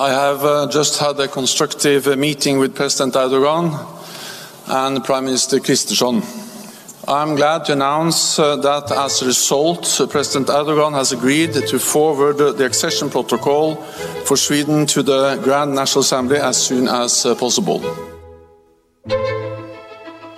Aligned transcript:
I 0.00 0.10
have 0.10 0.44
uh, 0.44 0.68
just 0.68 1.00
had 1.00 1.18
a 1.18 1.26
constructive 1.26 2.06
uh, 2.06 2.14
meeting 2.14 2.60
with 2.60 2.76
President 2.76 3.14
Erdogan 3.14 3.74
and 4.68 5.02
Prime 5.02 5.24
Minister 5.24 5.58
Kristersson. 5.58 6.22
I'm 7.08 7.34
glad 7.34 7.64
to 7.64 7.72
announce 7.72 8.38
uh, 8.38 8.54
that 8.58 8.92
as 8.92 9.22
a 9.22 9.26
result, 9.26 10.00
uh, 10.00 10.06
President 10.06 10.50
Erdogan 10.50 10.92
has 10.92 11.10
agreed 11.10 11.52
to 11.52 11.78
forward 11.80 12.38
the 12.38 12.64
accession 12.64 13.10
protocol 13.10 13.74
for 14.24 14.36
Sweden 14.36 14.86
to 14.86 15.02
the 15.02 15.40
Grand 15.42 15.74
National 15.74 16.02
Assembly 16.02 16.38
as 16.38 16.56
soon 16.56 16.86
as 16.86 17.26
uh, 17.26 17.34
possible. 17.34 17.80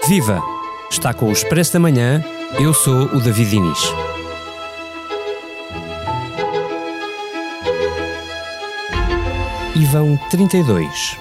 Viva! 0.09 0.43
Está 0.91 1.13
com 1.13 1.29
o 1.29 1.33
Expresso 1.33 1.75
da 1.75 1.79
Manhã, 1.79 2.25
eu 2.59 2.73
sou 2.73 3.05
o 3.15 3.21
David 3.21 3.51
Diniz. 3.51 4.10
E 9.75 9.85
vão 9.85 10.19
32. 10.31 11.17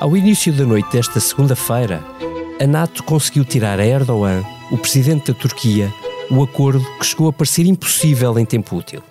Ao 0.00 0.16
início 0.16 0.52
da 0.52 0.64
noite 0.64 0.90
desta 0.90 1.20
segunda-feira, 1.20 2.04
a 2.60 2.66
NATO 2.66 3.02
conseguiu 3.04 3.44
tirar 3.44 3.78
a 3.78 3.86
Erdogan, 3.86 4.42
o 4.72 4.76
presidente 4.76 5.32
da 5.32 5.38
Turquia, 5.38 5.92
o 6.30 6.42
acordo 6.42 6.84
que 6.98 7.06
chegou 7.06 7.28
a 7.28 7.32
parecer 7.32 7.64
impossível 7.64 8.36
em 8.38 8.44
tempo 8.44 8.76
útil. 8.76 9.02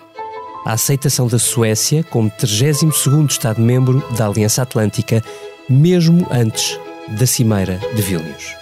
A 0.66 0.73
aceitação 0.73 1.27
da 1.27 1.40
Suécia 1.40 2.03
como 2.03 2.30
32º 2.30 3.31
Estado-membro 3.31 4.03
da 4.17 4.27
Aliança 4.27 4.62
Atlântica, 4.62 5.23
mesmo 5.70 6.28
antes 6.30 6.78
da 7.08 7.26
Cimeira 7.26 7.80
de 7.95 8.02
Vilnius. 8.02 8.55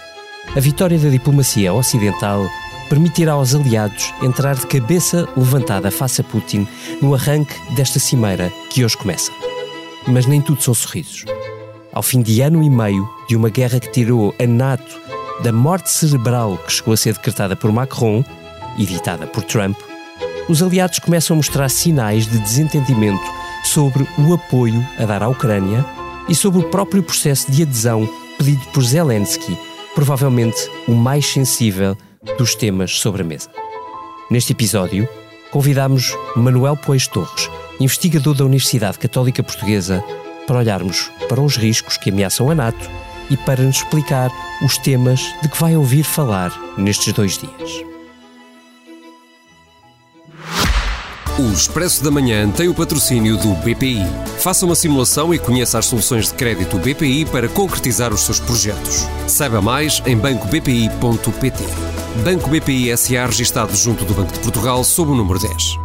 A 0.54 0.60
vitória 0.60 0.98
da 0.98 1.08
diplomacia 1.08 1.72
ocidental 1.72 2.46
permitirá 2.88 3.32
aos 3.32 3.54
aliados 3.54 4.14
entrar 4.22 4.54
de 4.54 4.66
cabeça 4.66 5.26
levantada 5.36 5.90
face 5.90 6.20
a 6.20 6.24
Putin 6.24 6.68
no 7.02 7.14
arranque 7.14 7.54
desta 7.74 7.98
cimeira 7.98 8.52
que 8.70 8.84
hoje 8.84 8.96
começa. 8.96 9.32
Mas 10.06 10.26
nem 10.26 10.40
tudo 10.40 10.62
são 10.62 10.74
sorrisos. 10.74 11.24
Ao 11.92 12.02
fim 12.02 12.22
de 12.22 12.40
ano 12.40 12.62
e 12.62 12.68
meio 12.68 13.08
de 13.28 13.36
uma 13.36 13.48
guerra 13.48 13.80
que 13.80 13.90
tirou 13.90 14.34
a 14.38 14.46
NATO 14.46 15.00
da 15.42 15.52
morte 15.52 15.90
cerebral 15.90 16.58
que 16.58 16.72
chegou 16.72 16.94
a 16.94 16.96
ser 16.96 17.14
decretada 17.14 17.56
por 17.56 17.72
Macron 17.72 18.24
e 18.76 18.84
ditada 18.84 19.26
por 19.26 19.42
Trump, 19.44 19.78
os 20.48 20.62
aliados 20.62 20.98
começam 20.98 21.34
a 21.34 21.38
mostrar 21.38 21.68
sinais 21.68 22.26
de 22.26 22.38
desentendimento 22.38 23.24
sobre 23.64 24.06
o 24.18 24.34
apoio 24.34 24.86
a 24.98 25.04
dar 25.04 25.22
à 25.22 25.28
Ucrânia 25.28 25.84
e 26.28 26.34
sobre 26.34 26.60
o 26.60 26.68
próprio 26.68 27.02
processo 27.02 27.50
de 27.50 27.62
adesão 27.62 28.08
pedido 28.36 28.64
por 28.72 28.82
Zelensky, 28.82 29.56
provavelmente 29.94 30.68
o 30.86 30.92
mais 30.92 31.26
sensível 31.26 31.96
dos 32.38 32.54
temas 32.54 32.98
sobre 32.98 33.22
a 33.22 33.24
mesa. 33.24 33.48
Neste 34.30 34.52
episódio, 34.52 35.08
convidamos 35.50 36.14
Manuel 36.36 36.76
Pois 36.76 37.06
Torres, 37.06 37.48
investigador 37.80 38.34
da 38.34 38.44
Universidade 38.44 38.98
Católica 38.98 39.42
Portuguesa, 39.42 40.02
para 40.46 40.58
olharmos 40.58 41.10
para 41.28 41.40
os 41.40 41.56
riscos 41.56 41.96
que 41.96 42.10
ameaçam 42.10 42.50
a 42.50 42.54
NATO 42.54 42.90
e 43.30 43.36
para 43.36 43.62
nos 43.62 43.76
explicar 43.76 44.30
os 44.62 44.76
temas 44.78 45.20
de 45.42 45.48
que 45.48 45.60
vai 45.60 45.76
ouvir 45.76 46.04
falar 46.04 46.52
nestes 46.76 47.12
dois 47.12 47.38
dias. 47.38 47.84
O 51.36 51.52
Expresso 51.52 52.04
da 52.04 52.12
Manhã 52.12 52.48
tem 52.48 52.68
o 52.68 52.74
patrocínio 52.74 53.36
do 53.36 53.54
BPI. 53.54 54.06
Faça 54.38 54.64
uma 54.64 54.76
simulação 54.76 55.34
e 55.34 55.38
conheça 55.38 55.80
as 55.80 55.86
soluções 55.86 56.28
de 56.28 56.34
crédito 56.34 56.78
BPI 56.78 57.24
para 57.24 57.48
concretizar 57.48 58.14
os 58.14 58.20
seus 58.20 58.38
projetos. 58.38 59.08
Saiba 59.26 59.60
mais 59.60 60.00
em 60.06 60.16
bancobpi.pt. 60.16 61.64
Banco 62.22 62.48
BPI 62.48 62.96
SA 62.96 63.26
registado 63.26 63.74
junto 63.74 64.04
do 64.04 64.14
Banco 64.14 64.32
de 64.32 64.38
Portugal 64.38 64.84
sob 64.84 65.10
o 65.10 65.16
número 65.16 65.40
10. 65.40 65.83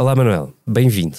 Olá 0.00 0.16
Manuel, 0.16 0.54
bem-vindo. 0.66 1.18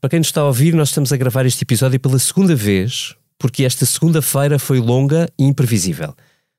Para 0.00 0.10
quem 0.10 0.20
nos 0.20 0.28
está 0.28 0.40
a 0.40 0.44
ouvir, 0.44 0.72
nós 0.74 0.90
estamos 0.90 1.12
a 1.12 1.16
gravar 1.16 1.44
este 1.44 1.64
episódio 1.64 1.98
pela 1.98 2.20
segunda 2.20 2.54
vez, 2.54 3.16
porque 3.36 3.64
esta 3.64 3.84
segunda-feira 3.84 4.60
foi 4.60 4.78
longa 4.78 5.28
e 5.36 5.42
imprevisível. 5.42 6.14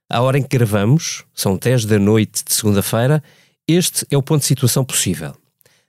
À 0.09 0.21
hora 0.21 0.37
em 0.37 0.41
que 0.43 0.57
gravamos, 0.57 1.23
são 1.33 1.55
10 1.55 1.85
da 1.85 1.97
noite 1.97 2.43
de 2.43 2.53
segunda-feira, 2.53 3.23
este 3.65 4.05
é 4.11 4.17
o 4.17 4.21
ponto 4.21 4.41
de 4.41 4.45
situação 4.45 4.83
possível. 4.83 5.37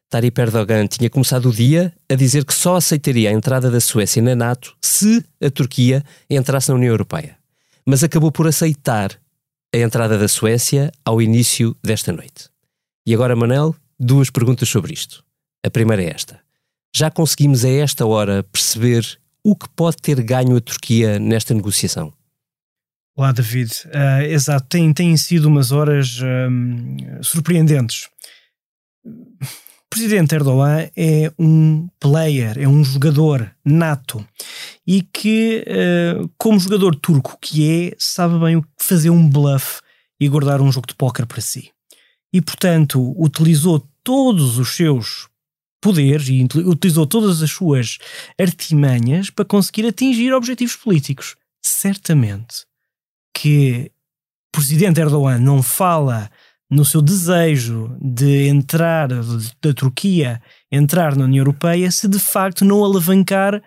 Tayyip 0.09 0.41
Erdogan 0.41 0.87
tinha 0.87 1.11
começado 1.11 1.49
o 1.49 1.53
dia 1.53 1.93
a 2.09 2.15
dizer 2.15 2.45
que 2.45 2.55
só 2.55 2.77
aceitaria 2.77 3.29
a 3.29 3.33
entrada 3.33 3.69
da 3.69 3.81
Suécia 3.81 4.23
na 4.23 4.37
NATO 4.37 4.77
se 4.81 5.25
a 5.43 5.51
Turquia 5.51 6.05
entrasse 6.31 6.69
na 6.69 6.77
União 6.77 6.93
Europeia. 6.93 7.37
Mas 7.85 8.05
acabou 8.05 8.31
por 8.31 8.47
aceitar 8.47 9.11
a 9.75 9.79
entrada 9.79 10.17
da 10.17 10.29
Suécia 10.29 10.93
ao 11.05 11.21
início 11.21 11.77
desta 11.83 12.13
noite. 12.13 12.49
E 13.05 13.13
agora, 13.13 13.35
Manel, 13.35 13.75
duas 13.99 14.31
perguntas 14.31 14.69
sobre 14.69 14.93
isto. 14.93 15.27
A 15.65 15.71
primeira 15.71 16.03
é 16.03 16.11
esta. 16.11 16.41
Já 16.95 17.11
conseguimos 17.11 17.65
a 17.65 17.69
esta 17.69 18.07
hora 18.07 18.43
perceber 18.45 19.19
o 19.43 19.57
que 19.57 19.69
pode 19.71 19.97
ter 19.97 20.23
ganho 20.23 20.57
a 20.57 20.61
Turquia 20.61 21.19
nesta 21.19 21.55
negociação? 21.55 22.13
Olá, 23.17 23.33
David. 23.33 23.73
Uh, 23.87 24.23
exato, 24.29 24.67
têm, 24.69 24.93
têm 24.93 25.17
sido 25.17 25.47
umas 25.47 25.73
horas 25.73 26.21
um, 26.23 26.97
surpreendentes. 27.23 28.09
O 29.05 29.91
presidente 29.91 30.35
Erdogan 30.35 30.89
é 30.97 31.33
um 31.39 31.89
player, 31.99 32.59
é 32.59 32.69
um 32.69 32.85
jogador 32.85 33.51
nato 33.65 34.25
e 34.87 35.03
que, 35.03 35.65
uh, 35.67 36.31
como 36.39 36.61
jogador 36.61 36.95
turco 36.95 37.37
que 37.41 37.89
é, 37.89 37.97
sabe 37.99 38.39
bem 38.39 38.57
o 38.57 38.63
que 38.63 38.69
fazer 38.79 39.11
um 39.11 39.29
bluff 39.29 39.81
e 40.21 40.29
guardar 40.29 40.61
um 40.61 40.71
jogo 40.71 40.87
de 40.87 40.95
póquer 40.95 41.27
para 41.27 41.41
si. 41.41 41.71
E, 42.33 42.41
portanto, 42.41 43.15
utilizou 43.21 43.85
todos 44.05 44.59
os 44.59 44.77
seus 44.77 45.29
poderes 45.81 46.29
e 46.29 46.47
utilizou 46.65 47.07
todas 47.07 47.43
as 47.43 47.51
suas 47.51 47.99
artimanhas 48.41 49.31
para 49.31 49.45
conseguir 49.45 49.87
atingir 49.87 50.33
objetivos 50.33 50.77
políticos. 50.77 51.37
Certamente 51.63 52.67
que 53.35 53.91
o 54.49 54.59
presidente 54.59 55.01
Erdogan 55.01 55.39
não 55.39 55.63
fala 55.63 56.31
no 56.71 56.85
seu 56.85 57.01
desejo 57.01 57.97
de 58.01 58.49
entrar, 58.49 59.09
da 59.09 59.73
Turquia 59.75 60.43
entrar 60.71 61.17
na 61.17 61.25
União 61.25 61.41
Europeia, 61.41 61.91
se 61.91 62.09
de 62.09 62.19
facto 62.19 62.65
não 62.65 62.85
alavancar 62.85 63.63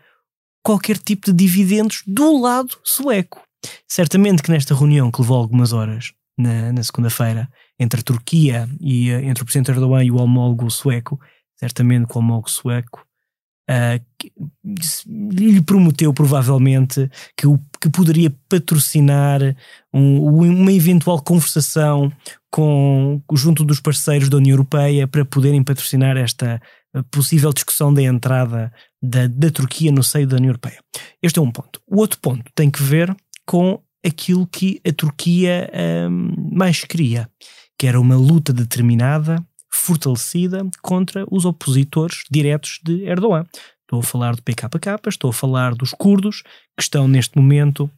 qualquer 0.63 0.97
tipo 0.97 1.27
de 1.27 1.33
dividendos 1.33 2.03
do 2.05 2.39
lado 2.39 2.77
sueco. 2.83 3.41
Certamente 3.87 4.43
que 4.43 4.51
nesta 4.51 4.75
reunião, 4.75 5.11
que 5.11 5.21
levou 5.21 5.37
algumas 5.37 5.73
horas, 5.73 6.13
na, 6.37 6.71
na 6.71 6.83
segunda-feira, 6.83 7.49
entre 7.79 7.99
a 7.99 8.03
Turquia 8.03 8.69
e 8.79 9.09
eh, 9.09 9.23
entre 9.25 9.43
o 9.43 9.45
presidente 9.45 9.71
Erdogan 9.71 10.03
e 10.03 10.11
o 10.11 10.17
homólogo 10.17 10.69
sueco, 10.69 11.19
certamente 11.61 12.07
que 12.07 12.15
o 12.15 12.19
homólogo 12.19 12.49
sueco 12.49 13.05
uh, 13.69 14.03
lhe 15.05 15.61
prometeu 15.61 16.13
provavelmente 16.13 17.09
que, 17.37 17.45
o, 17.47 17.59
que 17.79 17.89
poderia 17.89 18.33
patrocinar 18.49 19.41
um, 19.93 20.41
uma 20.43 20.73
eventual 20.73 21.21
conversação 21.21 22.11
com, 22.49 23.21
junto 23.33 23.63
dos 23.63 23.79
parceiros 23.79 24.29
da 24.29 24.37
União 24.37 24.53
Europeia 24.53 25.07
para 25.07 25.23
poderem 25.23 25.63
patrocinar 25.63 26.17
esta 26.17 26.61
possível 27.09 27.53
discussão 27.53 27.93
da 27.93 28.01
entrada 28.01 28.71
da, 29.01 29.27
da 29.27 29.49
Turquia 29.49 29.91
no 29.91 30.03
seio 30.03 30.27
da 30.27 30.35
União 30.35 30.49
Europeia. 30.49 30.79
Este 31.21 31.39
é 31.39 31.41
um 31.41 31.51
ponto. 31.51 31.81
O 31.87 31.99
outro 31.99 32.19
ponto 32.19 32.43
tem 32.53 32.69
que 32.69 32.83
ver 32.83 33.15
com 33.45 33.81
aquilo 34.05 34.47
que 34.47 34.81
a 34.85 34.91
Turquia 34.91 35.69
um, 36.09 36.55
mais 36.55 36.83
queria, 36.83 37.29
que 37.77 37.87
era 37.87 37.99
uma 37.99 38.15
luta 38.15 38.51
determinada 38.51 39.43
fortalecida 39.73 40.67
contra 40.81 41.25
os 41.29 41.45
opositores 41.45 42.23
diretos 42.29 42.79
de 42.83 43.05
Erdogan. 43.05 43.45
Estou 43.81 43.99
a 43.99 44.03
falar 44.03 44.35
do 44.35 44.43
PKK, 44.43 44.99
estou 45.07 45.29
a 45.29 45.33
falar 45.33 45.75
dos 45.75 45.91
curdos 45.91 46.43
que 46.77 46.83
estão 46.83 47.07
neste 47.07 47.37
momento 47.37 47.89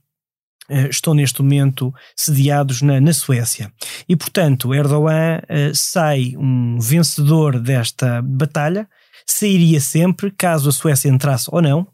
Uh, 0.69 0.88
estão 0.89 1.13
neste 1.13 1.41
momento 1.41 1.94
sediados 2.16 2.81
na, 2.81 3.01
na 3.01 3.12
Suécia. 3.12 3.69
E, 4.07 4.16
portanto, 4.16 4.73
Erdogan 4.73 5.39
uh, 5.39 5.75
sai 5.75 6.38
um 6.38 6.79
vencedor 6.79 7.59
desta 7.59 8.22
batalha, 8.22 8.88
sairia 9.28 9.81
sempre, 9.81 10.31
caso 10.31 10.69
a 10.69 10.72
Suécia 10.72 11.09
entrasse 11.09 11.50
ou 11.51 11.62
não, 11.62 11.86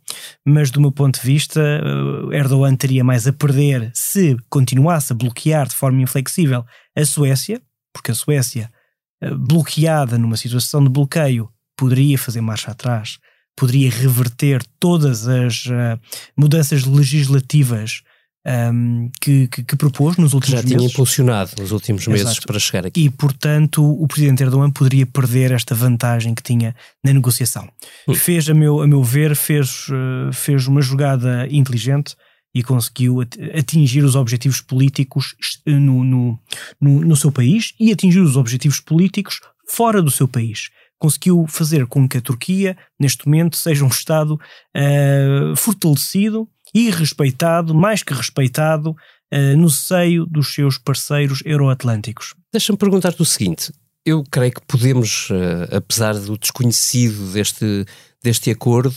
mas 0.46 0.70
do 0.70 0.80
meu 0.80 0.92
ponto 0.92 1.20
de 1.20 1.26
vista, 1.26 1.60
uh, 1.60 2.32
Erdogan 2.32 2.76
teria 2.76 3.04
mais 3.04 3.26
a 3.26 3.34
perder 3.34 3.90
se 3.96 4.38
continuasse 4.50 5.14
a 5.14 5.16
bloquear 5.16 5.68
de 5.68 5.76
forma 5.76 6.04
inflexível 6.04 6.64
a 6.96 7.06
Suécia, 7.06 7.60
porque 7.92 8.12
a 8.12 8.16
Suécia 8.16 8.72
eh, 8.72 8.79
bloqueada 9.22 10.18
numa 10.18 10.38
situação 10.38 10.84
de 10.84 10.90
bloqueio 10.90 11.50
poderia 11.76 12.18
fazer 12.18 12.42
marcha 12.42 12.72
atrás, 12.72 13.20
poderia 13.56 13.90
reverter 13.90 14.62
todas 14.80 15.28
as 15.28 15.66
uh, 15.66 16.00
mudanças 16.36 16.84
legislativas 16.86 18.02
um, 18.46 18.50
ehm, 18.52 19.12
que, 19.20 19.48
que, 19.48 19.64
que, 19.64 19.76
propôs 19.76 20.18
nos 20.18 20.34
últimos 20.34 20.62
Já 20.62 20.64
meses. 20.64 20.72
Já 20.72 20.78
tinha 20.78 20.90
impulsionado 20.90 21.52
nos 21.60 21.72
últimos 21.72 22.08
meses 22.08 22.32
Exato. 22.32 22.48
para 22.48 22.60
chegar 22.60 22.86
aqui. 22.86 23.02
E, 23.02 23.10
portanto, 23.10 23.84
o 23.84 24.08
presidente 24.08 24.44
Erdogan 24.44 24.72
poderia 24.72 25.06
perder 25.06 25.52
esta 25.52 25.76
vantagem 25.76 26.34
que 26.34 26.42
tinha 26.44 26.74
na 27.04 27.14
negociação. 27.14 27.70
Hum. 28.08 28.14
Fez, 28.14 28.50
a 28.50 28.54
meu, 28.54 28.82
a 28.82 28.88
meu 28.88 29.04
ver, 29.04 29.36
fez, 29.36 29.88
uh, 29.90 30.34
fez 30.34 30.68
uma 30.68 30.82
jogada 30.82 31.48
inteligente 31.52 32.16
e 32.54 32.64
conseguiu 32.64 33.22
atingir 33.58 34.04
os 34.04 34.16
objetivos 34.16 34.62
políticos 34.62 35.36
no, 35.66 36.04
no, 36.04 36.40
no, 36.82 37.02
no, 37.02 37.16
seu 37.16 37.32
país 37.32 37.74
e 37.80 37.92
atingir 37.92 38.20
os 38.20 38.36
objetivos 38.36 38.80
políticos 38.80 39.40
fora 39.68 40.02
do 40.02 40.12
seu 40.12 40.28
país. 40.28 40.70
conseguiu 40.98 41.46
fazer 41.48 41.86
com 41.86 42.10
que 42.10 42.18
a 42.18 42.22
Turquia, 42.22 42.76
neste 43.00 43.26
momento, 43.26 43.56
seja 43.56 43.86
um 43.86 43.90
Estado 43.90 44.34
uh, 44.34 45.56
fortalecido 45.56 46.50
e 46.74 46.90
respeitado, 46.90 47.74
mais 47.74 48.04
que 48.04 48.14
respeitado, 48.14 48.92
uh, 48.92 49.58
no 49.58 49.70
seio 49.70 50.26
dos 50.26 50.54
seus 50.54 50.78
parceiros 50.78 51.42
euroatlânticos. 51.46 52.34
Deixa-me 52.52 52.78
perguntar-te 52.78 53.22
o 53.22 53.26
seguinte: 53.26 53.72
eu 54.06 54.24
creio 54.30 54.52
que 54.52 54.62
podemos, 54.68 55.30
uh, 55.30 55.78
apesar 55.78 56.16
do 56.16 56.38
desconhecido 56.38 57.32
deste, 57.32 57.86
deste 58.22 58.52
acordo, 58.52 58.96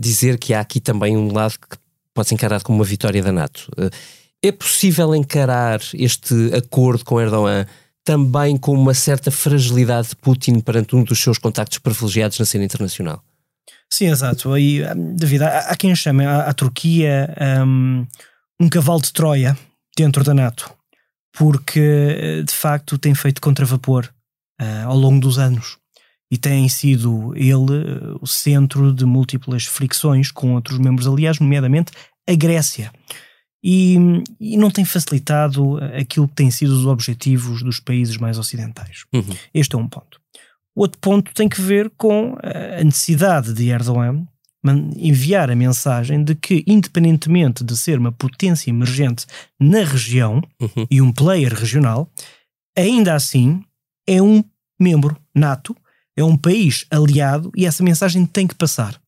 dizer 0.00 0.38
que 0.38 0.54
há 0.54 0.60
aqui 0.60 0.80
também 0.80 1.18
um 1.18 1.30
lado 1.30 1.58
que 1.58 1.76
pode 2.16 2.28
ser 2.28 2.34
encarado 2.34 2.64
como 2.64 2.78
uma 2.78 2.84
vitória 2.84 3.22
da 3.22 3.30
NATO. 3.30 3.70
é 4.42 4.50
possível 4.50 5.14
encarar 5.14 5.80
este 5.94 6.34
acordo 6.54 7.04
com 7.04 7.20
Erdogan 7.20 7.66
também 8.02 8.56
com 8.56 8.72
uma 8.72 8.94
certa 8.94 9.30
fragilidade 9.30 10.10
de 10.10 10.16
Putin 10.16 10.60
perante 10.60 10.94
um 10.94 11.02
dos 11.02 11.18
seus 11.18 11.38
contactos 11.38 11.78
privilegiados 11.78 12.38
na 12.38 12.46
cena 12.46 12.64
internacional. 12.64 13.22
Sim, 13.92 14.06
exato. 14.06 14.52
Aí, 14.52 14.82
David, 15.14 15.42
há, 15.42 15.58
há 15.58 15.76
quem 15.76 15.94
chame 15.94 16.24
a, 16.24 16.42
a 16.42 16.54
Turquia 16.54 17.34
um, 17.66 18.06
um 18.60 18.68
cavalo 18.68 19.02
de 19.02 19.12
Troia 19.12 19.58
dentro 19.96 20.22
da 20.22 20.32
NATO, 20.32 20.72
porque 21.36 22.44
de 22.46 22.54
facto 22.54 22.96
tem 22.96 23.14
feito 23.14 23.40
contravapor 23.40 24.08
uh, 24.60 24.86
ao 24.86 24.96
longo 24.96 25.20
dos 25.20 25.38
anos 25.38 25.76
e 26.30 26.36
tem 26.36 26.68
sido 26.68 27.32
ele 27.36 27.54
uh, 27.54 28.18
o 28.20 28.26
centro 28.26 28.92
de 28.92 29.04
múltiplas 29.04 29.64
fricções 29.64 30.30
com 30.30 30.54
outros 30.54 30.78
membros 30.78 31.06
aliados, 31.06 31.40
nomeadamente 31.40 31.92
a 32.28 32.34
Grécia 32.34 32.90
e, 33.68 33.96
e, 34.38 34.56
não 34.56 34.70
tem 34.70 34.84
facilitado 34.84 35.78
aquilo 35.98 36.28
que 36.28 36.34
têm 36.34 36.52
sido 36.52 36.70
os 36.70 36.86
objetivos 36.86 37.64
dos 37.64 37.80
países 37.80 38.16
mais 38.16 38.38
ocidentais. 38.38 39.04
Uhum. 39.12 39.24
Este 39.52 39.74
é 39.74 39.78
um 39.78 39.88
ponto. 39.88 40.20
Outro 40.72 40.98
ponto 41.00 41.34
tem 41.34 41.48
que 41.48 41.60
ver 41.60 41.90
com 41.96 42.36
a 42.42 42.84
necessidade 42.84 43.52
de 43.52 43.68
Erdogan 43.68 44.24
enviar 44.96 45.50
a 45.50 45.56
mensagem 45.56 46.22
de 46.22 46.34
que, 46.34 46.64
independentemente 46.66 47.64
de 47.64 47.76
ser 47.76 47.98
uma 47.98 48.12
potência 48.12 48.70
emergente 48.70 49.26
na 49.60 49.84
região 49.84 50.42
uhum. 50.60 50.86
e 50.90 51.00
um 51.00 51.12
player 51.12 51.52
regional, 51.52 52.10
ainda 52.76 53.14
assim 53.14 53.62
é 54.06 54.20
um 54.22 54.44
membro 54.78 55.16
nato, 55.34 55.74
é 56.16 56.24
um 56.24 56.36
país 56.36 56.86
aliado 56.90 57.52
e 57.54 57.66
essa 57.66 57.84
mensagem 57.84 58.24
tem 58.24 58.46
que 58.46 58.54
passar. 58.54 58.98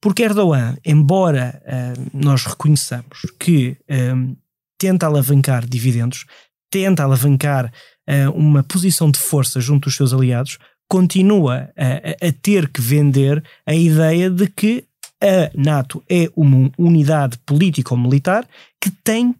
Porque 0.00 0.22
Erdogan, 0.22 0.76
embora 0.84 1.62
uh, 1.64 2.10
nós 2.12 2.44
reconheçamos 2.44 3.26
que 3.38 3.76
uh, 3.88 4.36
tenta 4.78 5.06
alavancar 5.06 5.66
dividendos, 5.66 6.24
tenta 6.70 7.02
alavancar 7.02 7.72
uh, 8.08 8.30
uma 8.32 8.62
posição 8.62 9.10
de 9.10 9.18
força 9.18 9.60
junto 9.60 9.84
dos 9.84 9.96
seus 9.96 10.12
aliados, 10.12 10.58
continua 10.88 11.70
a, 11.76 12.26
a 12.28 12.32
ter 12.42 12.68
que 12.68 12.80
vender 12.80 13.42
a 13.66 13.74
ideia 13.74 14.28
de 14.28 14.46
que 14.48 14.84
a 15.22 15.50
NATO 15.54 16.02
é 16.10 16.28
uma 16.34 16.70
unidade 16.76 17.38
político-militar 17.46 18.46
que 18.80 18.90
tem 18.90 19.34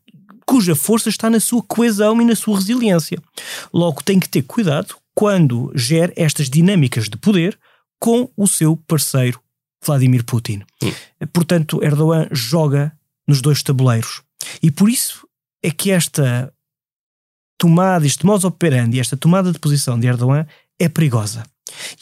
cuja 0.46 0.74
força 0.74 1.08
está 1.08 1.28
na 1.28 1.40
sua 1.40 1.62
coesão 1.62 2.20
e 2.20 2.24
na 2.24 2.36
sua 2.36 2.56
resiliência. 2.56 3.19
Logo, 3.72 4.02
tem 4.02 4.20
que 4.20 4.28
ter 4.28 4.42
cuidado 4.42 4.94
quando 5.14 5.73
gera 5.75 6.12
estas 6.17 6.49
dinâmicas 6.49 7.09
de 7.09 7.17
poder 7.17 7.59
com 8.00 8.31
o 8.37 8.47
seu 8.47 8.76
parceiro 8.76 9.41
Vladimir 9.85 10.25
Putin. 10.25 10.62
Hum. 10.82 10.93
Portanto, 11.32 11.82
Erdogan 11.82 12.29
joga 12.31 12.97
nos 13.26 13.41
dois 13.41 13.62
tabuleiros. 13.62 14.23
E 14.62 14.70
por 14.70 14.88
isso 14.88 15.26
é 15.62 15.70
que 15.70 15.91
esta 15.91 16.53
tomada, 17.59 18.06
este 18.06 18.26
modus 18.26 18.44
operandi, 18.44 18.99
esta 18.99 19.17
tomada 19.17 19.53
de 19.53 19.59
posição 19.59 19.99
de 19.99 20.06
Erdogan 20.06 20.47
é 20.79 20.88
perigosa. 20.88 21.44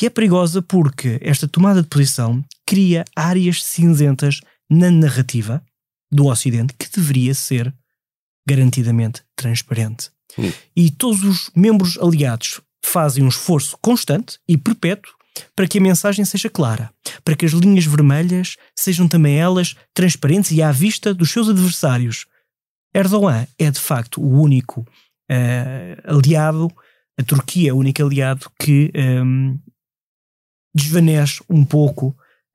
E 0.01 0.07
é 0.07 0.11
perigosa 0.11 0.63
porque 0.63 1.19
esta 1.23 1.47
tomada 1.47 1.83
de 1.83 1.89
posição 1.89 2.45
cria 2.67 3.05
áreas 3.15 3.63
cinzentas 3.63 4.41
na 4.69 4.91
narrativa 4.91 5.63
do 6.11 6.27
Ocidente 6.27 6.75
que 6.79 6.89
deveria 6.91 7.35
ser 7.35 7.73
garantidamente 8.49 9.23
transparente. 9.37 10.11
Hum. 10.39 10.51
E 10.75 10.91
todos 10.91 11.23
os 11.25 11.51
membros 11.55 11.99
aliados 11.99 12.61
fazem 12.85 13.25
um 13.25 13.29
esforço 13.29 13.77
constante 13.81 14.39
e 14.49 14.57
perpétuo 14.57 15.13
para 15.55 15.67
que 15.67 15.79
a 15.79 15.81
mensagem 15.81 16.25
seja 16.25 16.51
clara, 16.51 16.91
para 17.25 17.37
que 17.37 17.47
as 17.47 17.53
linhas 17.53 17.85
vermelhas 17.85 18.57
sejam 18.77 19.09
também 19.09 19.39
elas 19.39 19.77
transparentes 19.95 20.51
e 20.51 20.63
à 20.63 20.73
vista 20.73 21.15
dos 21.15 21.31
seus 21.31 21.49
adversários. 21.49 22.27
Erdogan 22.95 23.47
é 23.59 23.71
de 23.71 23.81
facto 23.81 24.21
o 24.21 24.41
único 24.41 24.81
uh, 24.81 26.17
aliado, 26.17 26.69
a 27.19 27.23
Turquia 27.23 27.71
é 27.71 27.73
o 27.73 27.77
único 27.77 28.03
aliado 28.03 28.51
que 28.59 28.91
um, 28.95 29.01
ehm, 29.01 29.59
desvanece 30.75 31.43
um 31.49 31.65
pouco 31.65 32.09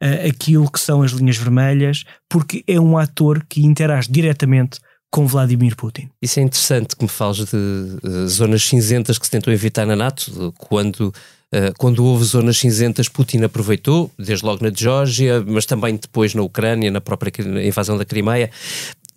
uh, 0.03 0.27
aquilo 0.27 0.69
que 0.69 0.79
são 0.79 1.01
as 1.01 1.11
linhas 1.11 1.37
vermelhas, 1.37 2.03
porque 2.29 2.63
é 2.67 2.79
um 2.79 2.97
ator 2.97 3.45
que 3.47 3.65
interage 3.65 4.11
diretamente 4.11 4.79
com 5.15 5.25
Vladimir 5.25 5.77
Putin. 5.77 6.09
Isso 6.21 6.41
é 6.41 6.43
interessante 6.43 6.93
que 6.93 7.01
me 7.01 7.07
fales 7.07 7.45
de 7.45 7.55
uh, 7.55 8.27
zonas 8.27 8.61
cinzentas 8.65 9.17
que 9.17 9.25
se 9.25 9.31
tentou 9.31 9.53
evitar 9.53 9.85
na 9.85 9.95
NATO, 9.95 10.53
quando 10.57 11.13
eh, 11.53 11.71
quando 11.77 12.03
houve 12.03 12.25
zonas 12.25 12.57
cinzentas, 12.57 13.07
Putin 13.07 13.43
aproveitou, 13.43 14.11
desde 14.19 14.45
logo 14.45 14.61
na 14.61 14.69
Geórgia, 14.75 15.41
mas 15.47 15.65
também 15.65 15.95
depois 15.95 16.33
na 16.33 16.41
Ucrânia, 16.41 16.91
na 16.91 16.99
própria 16.99 17.31
invasão 17.65 17.97
da 17.97 18.03
Crimeia. 18.03 18.51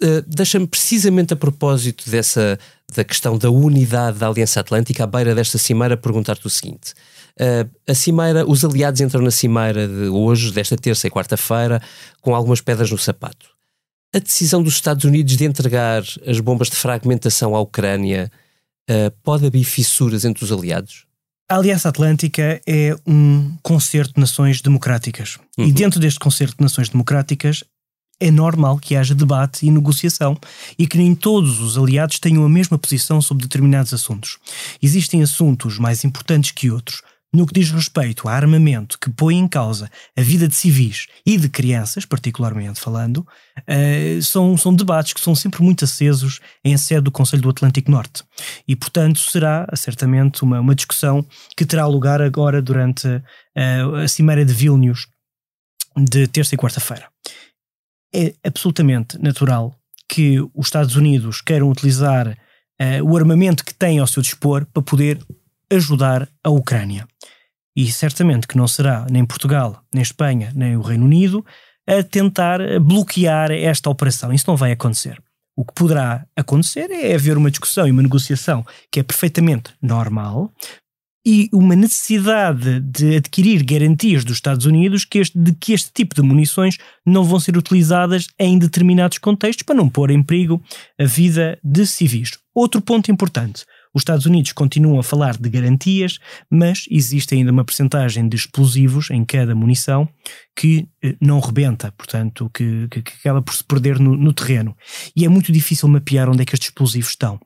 Uh, 0.01 0.23
Deixa-me 0.25 0.69
precisamente 0.69 1.33
a 1.33 1.37
propósito 1.37 2.09
dessa 2.09 2.57
da 2.95 3.03
questão 3.03 3.37
da 3.37 3.51
unidade 3.51 4.19
da 4.19 4.29
Aliança 4.29 4.61
Atlântica, 4.61 5.03
à 5.03 5.07
beira 5.07 5.35
desta 5.35 5.59
cimeira, 5.59 5.97
perguntar-te 5.97 6.47
o 6.47 6.51
seguinte. 6.51 6.93
Uh, 7.41 7.69
a 7.89 7.95
cimeira, 7.95 8.49
os 8.49 8.65
aliados 8.65 9.01
entram 9.01 9.21
na 9.21 9.33
cimeira 9.33 9.89
de 9.89 10.07
hoje, 10.07 10.53
desta 10.53 10.77
terça 10.77 11.09
e 11.09 11.11
quarta-feira, 11.11 11.83
com 12.21 12.37
algumas 12.37 12.61
pedras 12.61 12.89
no 12.89 12.99
sapato. 12.99 13.58
A 14.15 14.19
decisão 14.19 14.63
dos 14.63 14.75
Estados 14.75 15.05
Unidos 15.05 15.37
de 15.37 15.45
entregar 15.45 16.03
as 16.27 16.41
bombas 16.41 16.71
de 16.71 16.77
fragmentação 16.77 17.55
à 17.55 17.61
Ucrânia 17.61 18.31
uh, 18.91 19.11
pode 19.23 19.47
abrir 19.47 19.65
fissuras 19.65 20.25
entre 20.25 20.45
os 20.45 20.51
aliados? 20.51 21.07
A 21.51 21.57
Aliança 21.57 21.89
Atlântica 21.89 22.61
é 22.67 22.95
um 23.07 23.57
concerto 23.63 24.15
de 24.15 24.21
nações 24.21 24.61
democráticas. 24.61 25.39
Uhum. 25.59 25.67
E 25.67 25.73
dentro 25.73 26.01
deste 26.01 26.19
concerto 26.19 26.57
de 26.57 26.63
nações 26.63 26.89
democráticas 26.89 27.65
é 28.21 28.31
normal 28.31 28.79
que 28.79 28.97
haja 28.97 29.15
debate 29.15 29.67
e 29.67 29.71
negociação 29.71 30.37
e 30.79 30.87
que 30.87 30.99
nem 30.99 31.15
todos 31.15 31.61
os 31.61 31.79
aliados 31.79 32.19
tenham 32.19 32.45
a 32.45 32.49
mesma 32.49 32.79
posição 32.79 33.21
sobre 33.23 33.45
determinados 33.45 33.95
assuntos. 33.95 34.39
Existem 34.83 35.23
assuntos 35.23 35.79
mais 35.79 36.05
importantes 36.05 36.51
que 36.51 36.71
outros, 36.71 37.03
no 37.33 37.47
que 37.47 37.53
diz 37.53 37.71
respeito 37.71 38.27
a 38.27 38.33
armamento 38.33 38.99
que 38.99 39.11
põe 39.11 39.37
em 39.37 39.47
causa 39.47 39.91
a 40.17 40.23
vida 40.23 40.49
de 40.49 40.55
civis 40.55 41.07
e 41.27 41.37
de 41.37 41.49
crianças, 41.49 42.05
particularmente 42.05 42.81
falando, 42.81 43.19
uh, 43.19 44.23
são, 44.23 44.57
são 44.57 44.75
debates 44.75 45.13
que 45.13 45.21
são 45.21 45.35
sempre 45.35 45.63
muito 45.63 45.85
acesos 45.85 46.41
em 46.65 46.77
sede 46.77 47.03
do 47.03 47.13
Conselho 47.13 47.43
do 47.43 47.51
Atlântico 47.51 47.91
Norte. 47.91 48.25
E, 48.67 48.75
portanto, 48.75 49.19
será 49.19 49.67
certamente 49.75 50.43
uma, 50.43 50.61
uma 50.61 50.75
discussão 50.75 51.25
que 51.57 51.67
terá 51.67 51.87
lugar 51.87 52.23
agora 52.23 52.63
durante 52.63 53.07
uh, 53.07 53.95
a 54.03 54.09
Cimeira 54.09 54.45
de 54.45 54.53
Vilnius 54.53 55.07
de 55.97 56.27
terça 56.29 56.55
e 56.55 56.59
quarta-feira. 56.59 57.09
É 58.15 58.33
absolutamente 58.43 59.19
natural 59.19 59.75
que 60.09 60.41
os 60.55 60.69
Estados 60.69 60.97
Unidos 60.97 61.43
queiram 61.43 61.71
utilizar 61.71 62.29
uh, 62.29 63.05
o 63.05 63.17
armamento 63.17 63.65
que 63.65 63.75
têm 63.75 63.99
ao 63.99 64.07
seu 64.07 64.23
dispor 64.23 64.65
para 64.73 64.83
poder 64.83 65.19
ajudar 65.71 66.29
a 66.43 66.49
Ucrânia. 66.49 67.07
E 67.79 67.93
certamente 67.93 68.49
que 68.49 68.57
não 68.57 68.67
será 68.67 69.07
nem 69.09 69.25
Portugal, 69.25 69.85
nem 69.95 70.03
Espanha, 70.03 70.51
nem 70.53 70.77
o 70.77 70.81
Reino 70.81 71.05
Unido 71.05 71.47
a 71.87 72.03
tentar 72.03 72.59
bloquear 72.81 73.53
esta 73.53 73.89
operação. 73.89 74.33
Isso 74.33 74.47
não 74.49 74.57
vai 74.57 74.73
acontecer. 74.73 75.23
O 75.57 75.65
que 75.65 75.73
poderá 75.75 76.27
acontecer 76.37 76.91
é 76.91 77.15
haver 77.15 77.37
uma 77.37 77.53
discussão 77.53 77.87
e 77.87 77.93
uma 77.93 78.03
negociação 78.03 78.67
que 78.91 78.99
é 78.99 79.05
perfeitamente 79.05 79.73
normal 79.81 80.53
e 81.25 81.49
uma 81.53 81.77
necessidade 81.77 82.81
de 82.81 83.19
adquirir 83.19 83.63
garantias 83.63 84.25
dos 84.25 84.39
Estados 84.39 84.67
Unidos 84.67 85.05
que 85.05 85.21
este, 85.21 85.39
de 85.39 85.53
que 85.53 85.73
este 85.73 85.93
tipo 85.93 86.17
de 86.17 86.23
munições 86.23 86.79
não 87.07 87.23
vão 87.23 87.39
ser 87.39 87.57
utilizadas 87.57 88.27
em 88.41 88.59
determinados 88.59 89.19
contextos 89.19 89.63
para 89.63 89.77
não 89.77 89.89
pôr 89.89 90.11
em 90.11 90.21
perigo 90.21 90.61
a 90.99 91.05
vida 91.05 91.57
de 91.63 91.87
civis. 91.87 92.39
Outro 92.53 92.81
ponto 92.81 93.09
importante. 93.09 93.65
Os 93.99 94.03
Estados 94.03 94.27
Unidos 94.27 94.53
continuam 94.53 95.01
a 95.01 95.03
falar 95.03 95.37
de 95.37 95.51
garantias, 95.51 96.21
mas 96.49 96.85
existe 96.89 97.35
ainda 97.35 97.51
uma 97.51 97.65
percentagem 97.65 98.29
de 98.29 98.37
explosivos 98.37 99.11
em 99.11 99.25
cada 99.25 99.57
munição 99.57 100.09
que 100.55 100.87
eh, 101.03 101.17
não 101.21 101.41
rebenta, 101.41 101.91
portanto, 101.91 102.49
que, 102.55 102.87
que, 102.93 103.03
que 103.03 103.13
acaba 103.19 103.43
por 103.43 103.53
se 103.53 103.65
perder 103.65 103.99
no, 103.99 104.17
no, 104.17 104.33
terreno. 104.33 104.77
E 105.17 105.25
é 105.25 105.29
muito 105.29 105.51
difícil 105.51 105.89
mapear 105.89 106.31
onde 106.31 106.43
é 106.43 106.45
que 106.45 106.55
estes 106.55 106.69
explosivos 106.69 107.11
estão. 107.11 107.41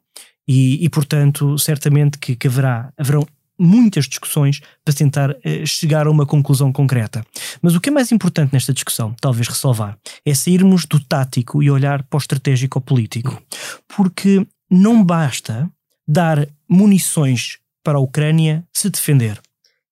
E, 0.46 0.84
e 0.84 0.90
portanto, 0.90 1.58
certamente 1.58 2.18
que, 2.18 2.36
que 2.36 2.48
haverá, 2.48 2.92
haverão 2.98 3.26
muitas 3.58 4.04
discussões 4.04 4.60
para 4.84 4.92
tentar 4.92 5.30
uh, 5.30 5.66
chegar 5.66 6.06
a 6.06 6.10
uma 6.10 6.26
conclusão 6.26 6.70
concreta. 6.70 7.24
Mas 7.62 7.74
o 7.74 7.80
que 7.80 7.88
é 7.88 7.92
mais 7.92 8.12
importante 8.12 8.52
nesta 8.52 8.74
discussão, 8.74 9.16
talvez 9.22 9.48
ressalvar, 9.48 9.96
é 10.22 10.34
sairmos 10.34 10.84
do 10.84 11.00
tático 11.00 11.62
e 11.62 11.70
olhar 11.70 12.02
para 12.02 12.18
o 12.18 12.20
estratégico 12.20 12.78
ou 12.78 12.82
político. 12.82 13.42
Porque 13.88 14.46
não 14.70 15.02
basta 15.02 15.70
dar 16.12 16.46
munições 16.68 17.58
para 17.82 17.96
a 17.96 18.00
Ucrânia 18.00 18.62
se 18.70 18.90
defender. 18.90 19.40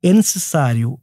É 0.03 0.13
necessário 0.13 1.01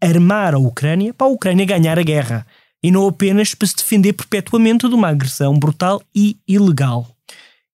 armar 0.00 0.54
a 0.54 0.58
Ucrânia 0.58 1.12
para 1.12 1.26
a 1.26 1.30
Ucrânia 1.30 1.66
ganhar 1.66 1.98
a 1.98 2.04
guerra 2.04 2.46
e 2.80 2.92
não 2.92 3.08
apenas 3.08 3.52
para 3.52 3.66
se 3.66 3.74
defender 3.74 4.12
perpetuamente 4.12 4.88
de 4.88 4.94
uma 4.94 5.08
agressão 5.08 5.58
brutal 5.58 6.00
e 6.14 6.36
ilegal. 6.46 7.15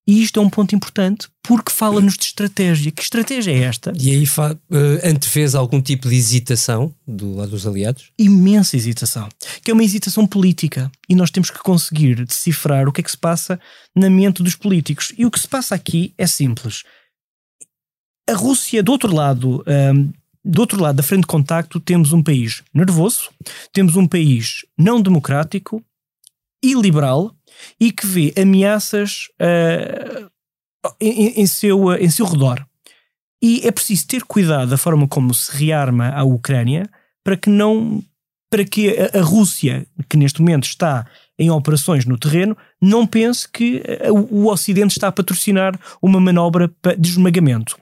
E 0.06 0.22
isto 0.22 0.40
é 0.40 0.42
um 0.42 0.50
ponto 0.50 0.74
importante 0.74 1.28
porque 1.42 1.70
fala-nos 1.70 2.16
de 2.16 2.24
estratégia. 2.24 2.90
Que 2.90 3.02
estratégia 3.02 3.52
é 3.52 3.60
esta? 3.60 3.92
E 3.96 4.10
aí 4.10 4.24
uh, 4.24 5.08
antefez 5.08 5.54
algum 5.54 5.80
tipo 5.80 6.08
de 6.08 6.16
hesitação 6.16 6.92
do 7.06 7.36
lado 7.36 7.50
dos 7.50 7.66
aliados? 7.66 8.10
Imensa 8.18 8.76
hesitação. 8.76 9.28
Que 9.62 9.70
é 9.70 9.74
uma 9.74 9.84
hesitação 9.84 10.26
política. 10.26 10.90
E 11.08 11.14
nós 11.14 11.30
temos 11.30 11.50
que 11.50 11.58
conseguir 11.58 12.24
decifrar 12.24 12.88
o 12.88 12.92
que 12.92 13.00
é 13.00 13.04
que 13.04 13.10
se 13.10 13.18
passa 13.18 13.60
na 13.94 14.10
mente 14.10 14.42
dos 14.42 14.56
políticos. 14.56 15.12
E 15.16 15.24
o 15.24 15.30
que 15.30 15.38
se 15.38 15.46
passa 15.46 15.74
aqui 15.74 16.12
é 16.18 16.26
simples. 16.26 16.82
A 18.28 18.34
Rússia, 18.34 18.82
do 18.82 18.92
outro 18.92 19.14
lado, 19.14 19.64
um, 19.66 20.12
do 20.44 20.60
outro 20.60 20.80
lado 20.80 20.96
da 20.96 21.02
frente 21.02 21.22
de 21.22 21.26
contacto, 21.28 21.78
temos 21.78 22.12
um 22.12 22.22
país 22.22 22.62
nervoso, 22.74 23.30
temos 23.72 23.94
um 23.96 24.06
país 24.06 24.64
não 24.76 25.00
democrático, 25.00 25.84
iliberal 26.62 27.34
e 27.78 27.90
que 27.92 28.06
vê 28.06 28.32
ameaças 28.40 29.28
uh, 29.40 30.30
em, 31.00 31.40
em, 31.40 31.46
seu, 31.46 31.92
em 31.94 32.10
seu 32.10 32.26
redor. 32.26 32.64
E 33.42 33.66
é 33.66 33.70
preciso 33.72 34.06
ter 34.06 34.22
cuidado 34.22 34.70
da 34.70 34.78
forma 34.78 35.08
como 35.08 35.34
se 35.34 35.50
rearma 35.56 36.10
a 36.10 36.22
Ucrânia 36.22 36.88
para 37.24 37.36
que 37.36 37.50
não 37.50 38.02
para 38.52 38.66
que 38.66 38.94
a, 39.14 39.22
Rússia, 39.22 39.86
que 40.10 40.16
neste 40.18 40.42
momento 40.42 40.64
está 40.64 41.06
em 41.38 41.50
operações 41.50 42.04
no 42.04 42.18
terreno, 42.18 42.54
não 42.78 43.06
pense 43.06 43.48
que 43.48 43.82
o 44.30 44.46
Ocidente 44.46 44.92
está 44.92 45.08
a 45.08 45.12
patrocinar 45.12 45.80
uma 46.02 46.20
manobra 46.20 46.70
de 46.98 47.08
esmagamento. 47.08 47.78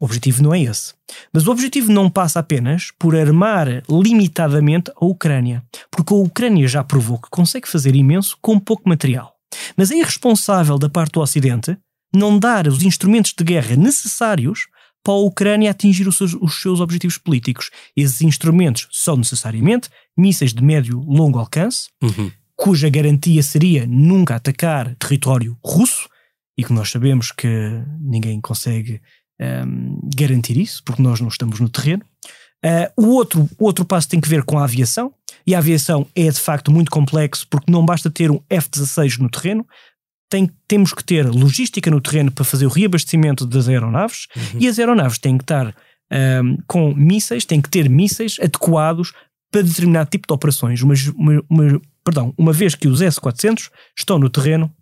O 0.00 0.06
objetivo 0.06 0.42
não 0.42 0.54
é 0.54 0.62
esse. 0.62 0.94
Mas 1.32 1.46
o 1.46 1.50
objetivo 1.50 1.92
não 1.92 2.08
passa 2.08 2.40
apenas 2.40 2.90
por 2.98 3.14
armar 3.14 3.82
limitadamente 3.88 4.90
a 4.96 5.04
Ucrânia, 5.04 5.62
porque 5.90 6.14
a 6.14 6.16
Ucrânia 6.16 6.66
já 6.66 6.82
provou 6.82 7.18
que 7.18 7.28
consegue 7.28 7.68
fazer 7.68 7.94
imenso 7.94 8.38
com 8.40 8.58
pouco 8.58 8.88
material. 8.88 9.34
Mas 9.76 9.90
é 9.90 9.96
irresponsável 9.96 10.78
da 10.78 10.88
parte 10.88 11.12
do 11.12 11.20
Ocidente 11.20 11.76
não 12.14 12.38
dar 12.38 12.66
os 12.66 12.82
instrumentos 12.82 13.34
de 13.36 13.44
guerra 13.44 13.76
necessários 13.76 14.66
para 15.04 15.14
a 15.14 15.18
Ucrânia 15.18 15.70
atingir 15.70 16.08
os 16.08 16.16
seus, 16.16 16.34
os 16.34 16.60
seus 16.60 16.80
objetivos 16.80 17.18
políticos. 17.18 17.70
Esses 17.96 18.22
instrumentos 18.22 18.88
são 18.90 19.16
necessariamente 19.16 19.88
mísseis 20.16 20.52
de 20.52 20.62
médio 20.62 21.02
e 21.02 21.16
longo 21.16 21.38
alcance, 21.38 21.88
uhum. 22.02 22.30
cuja 22.56 22.88
garantia 22.88 23.42
seria 23.42 23.86
nunca 23.86 24.36
atacar 24.36 24.94
território 24.96 25.56
russo, 25.64 26.08
e 26.58 26.64
que 26.64 26.72
nós 26.72 26.90
sabemos 26.90 27.32
que 27.32 27.48
ninguém 27.98 28.38
consegue 28.38 29.00
um, 29.40 30.00
garantir 30.14 30.56
isso, 30.56 30.82
porque 30.84 31.02
nós 31.02 31.20
não 31.20 31.28
estamos 31.28 31.60
no 31.60 31.68
terreno. 31.68 32.02
Uh, 32.64 33.04
o, 33.04 33.14
outro, 33.14 33.48
o 33.58 33.64
outro 33.64 33.84
passo 33.84 34.08
tem 34.08 34.20
que 34.20 34.28
ver 34.28 34.42
com 34.44 34.58
a 34.58 34.64
aviação, 34.64 35.12
e 35.46 35.54
a 35.54 35.58
aviação 35.58 36.06
é 36.14 36.30
de 36.30 36.38
facto 36.38 36.70
muito 36.70 36.90
complexo, 36.90 37.46
porque 37.48 37.72
não 37.72 37.84
basta 37.84 38.10
ter 38.10 38.30
um 38.30 38.40
F-16 38.50 39.18
no 39.18 39.30
terreno, 39.30 39.66
tem, 40.28 40.48
temos 40.68 40.92
que 40.92 41.02
ter 41.02 41.26
logística 41.26 41.90
no 41.90 42.00
terreno 42.00 42.30
para 42.30 42.44
fazer 42.44 42.66
o 42.66 42.70
reabastecimento 42.70 43.46
das 43.46 43.68
aeronaves, 43.68 44.26
uhum. 44.36 44.60
e 44.60 44.68
as 44.68 44.78
aeronaves 44.78 45.18
têm 45.18 45.38
que 45.38 45.44
estar 45.44 45.74
um, 46.12 46.58
com 46.66 46.94
mísseis, 46.94 47.44
têm 47.44 47.60
que 47.60 47.70
ter 47.70 47.88
mísseis 47.88 48.36
adequados 48.40 49.12
para 49.50 49.62
determinado 49.62 50.10
tipo 50.10 50.26
de 50.28 50.34
operações. 50.34 50.82
Uma, 50.82 50.94
uma, 51.16 51.42
uma, 51.48 51.82
perdão, 52.04 52.34
uma 52.36 52.52
vez 52.52 52.74
que 52.74 52.86
os 52.86 53.00
S-400 53.00 53.70
estão 53.98 54.18
no 54.18 54.30
terreno, 54.30 54.72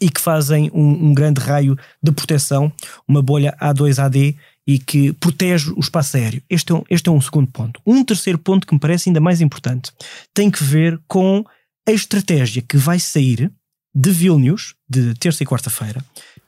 e 0.00 0.10
que 0.10 0.20
fazem 0.20 0.70
um, 0.72 1.08
um, 1.08 1.14
grande 1.14 1.40
raio 1.40 1.76
de 2.02 2.12
proteção, 2.12 2.72
uma 3.06 3.22
bolha 3.22 3.56
A2AD 3.60 4.36
e 4.66 4.78
que 4.78 5.12
protege 5.14 5.70
o 5.70 5.80
espaço 5.80 6.16
aéreo. 6.16 6.42
Este 6.48 6.72
é, 6.72 6.74
um, 6.74 6.82
este 6.90 7.08
é 7.08 7.12
um 7.12 7.20
segundo 7.20 7.50
ponto. 7.50 7.80
Um 7.86 8.04
terceiro 8.04 8.38
ponto 8.38 8.66
que 8.66 8.74
me 8.74 8.80
parece 8.80 9.08
ainda 9.08 9.20
mais 9.20 9.40
importante 9.40 9.92
tem 10.34 10.50
que 10.50 10.62
ver 10.62 11.00
com 11.08 11.44
a 11.88 11.92
estratégia 11.92 12.62
que 12.62 12.76
vai 12.76 12.98
sair 12.98 13.50
de 13.94 14.10
Vilnius, 14.10 14.74
de 14.88 15.14
terça 15.14 15.42
e 15.42 15.46
quarta-feira, 15.46 16.04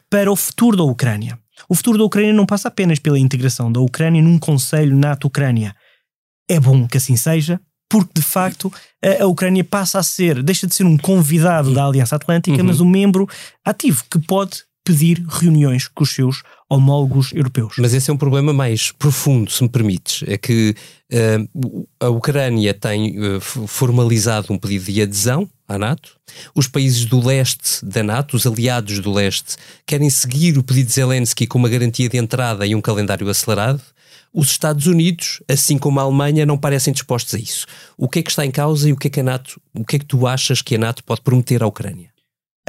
para 0.09 0.31
o 0.31 0.37
futuro 0.37 0.77
da 0.77 0.85
Ucrânia. 0.85 1.39
O 1.69 1.75
futuro 1.75 1.99
da 1.99 2.05
Ucrânia 2.05 2.33
não 2.33 2.47
passa 2.47 2.69
apenas 2.69 2.99
pela 2.99 3.19
integração 3.19 3.73
da 3.73 3.81
Ucrânia 3.81 4.23
num 4.23 4.39
Conselho 4.39 4.97
NATO-Ucrânia. 4.97 5.75
É 6.49 6.61
bom 6.61 6.87
que 6.87 6.97
assim 6.97 7.17
seja, 7.17 7.61
porque 7.91 8.13
de 8.15 8.23
facto 8.23 8.73
a, 9.21 9.27
Ucrânia 9.27 9.65
passa 9.65 9.99
a 9.99 10.03
ser, 10.03 10.43
deixa 10.43 10.67
de 10.67 10.75
ser 10.75 10.85
um 10.85 10.97
convidado 10.97 11.75
da 11.75 11.85
Aliança 11.85 12.17
Atlântica, 12.17 12.57
uhum. 12.57 12.65
mas 12.65 12.81
um 12.81 12.89
membro 12.89 13.29
ativo 13.65 14.05
que 14.09 14.19
pode 14.21 14.63
pedir 14.85 15.25
reuniões 15.29 15.89
com 15.89 16.03
os 16.03 16.11
seus 16.11 16.43
homólogos 16.69 17.33
europeus. 17.33 17.75
Mas 17.79 17.93
esse 17.93 18.11
é 18.11 18.13
um 18.13 18.17
problema 18.17 18.53
mais 18.53 18.93
profundo, 18.93 19.51
se 19.51 19.63
me 19.63 19.69
permites. 19.69 20.23
É 20.27 20.39
que 20.39 20.75
uh, 21.13 21.89
a 21.99 22.09
Ucrânia 22.09 22.73
tem 22.73 23.19
uh, 23.19 23.41
formalizado 23.41 24.53
um 24.53 24.59
pedido 24.59 24.85
de 24.85 25.03
adesão 25.03 25.49
à 25.69 25.77
NATO. 25.79 26.17
Os 26.55 26.67
países 26.67 27.05
do 27.05 27.25
leste 27.25 27.85
da 27.85 28.03
NATO, 28.03 28.37
os 28.37 28.47
aliados 28.47 29.01
do 29.01 29.13
leste, 29.13 29.57
querem 29.87 30.09
seguir 30.09 30.57
o 30.59 30.63
pedido 30.63 30.87
de 30.87 30.95
Zelensky 30.95 31.47
com 31.47 31.59
uma 31.59 31.69
garantia 31.69 32.09
de 32.09 32.17
entrada 32.17 32.67
e 32.67 32.75
um 32.75 32.81
calendário 32.81 33.29
acelerado. 33.29 33.83
Os 34.33 34.51
Estados 34.51 34.87
Unidos, 34.87 35.43
assim 35.49 35.77
como 35.77 35.99
a 35.99 36.05
Alemanha, 36.05 36.47
não 36.47 36.57
parecem 36.57 36.93
dispostos 36.93 37.35
a 37.35 37.39
isso. 37.39 37.67
O 37.97 38.09
que 38.09 38.21
é 38.21 38.23
que 38.23 38.31
está 38.31 38.47
em 38.47 38.51
causa 38.51 38.89
e 38.89 38.93
o 38.93 38.97
que 38.97 39.09
é 39.09 39.11
que 39.11 39.21
a 39.21 39.25
NATO, 39.25 39.61
o 39.75 39.85
que 39.85 39.97
é 39.97 39.99
que 39.99 40.05
tu 40.05 40.25
achas 40.25 40.63
que 40.63 40.77
a 40.77 40.79
NATO 40.79 41.03
pode 41.03 41.21
prometer 41.21 41.65
à 41.65 41.67
Ucrânia? 41.67 42.10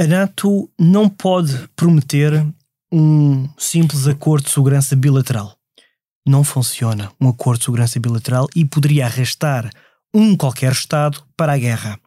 A 0.01 0.07
NATO 0.07 0.67
não 0.79 1.07
pode 1.07 1.55
prometer 1.75 2.43
um 2.91 3.47
simples 3.55 4.07
acordo 4.07 4.45
de 4.45 4.49
segurança 4.49 4.95
bilateral. 4.95 5.55
Não 6.27 6.43
funciona 6.43 7.11
um 7.21 7.29
acordo 7.29 7.59
de 7.59 7.65
segurança 7.65 7.99
bilateral 7.99 8.47
e 8.55 8.65
poderia 8.65 9.05
arrastar 9.05 9.69
um 10.11 10.35
qualquer 10.35 10.71
Estado 10.71 11.21
para 11.37 11.53
a 11.53 11.57
guerra. 11.59 11.99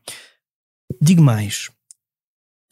Digo 1.01 1.23
mais: 1.23 1.71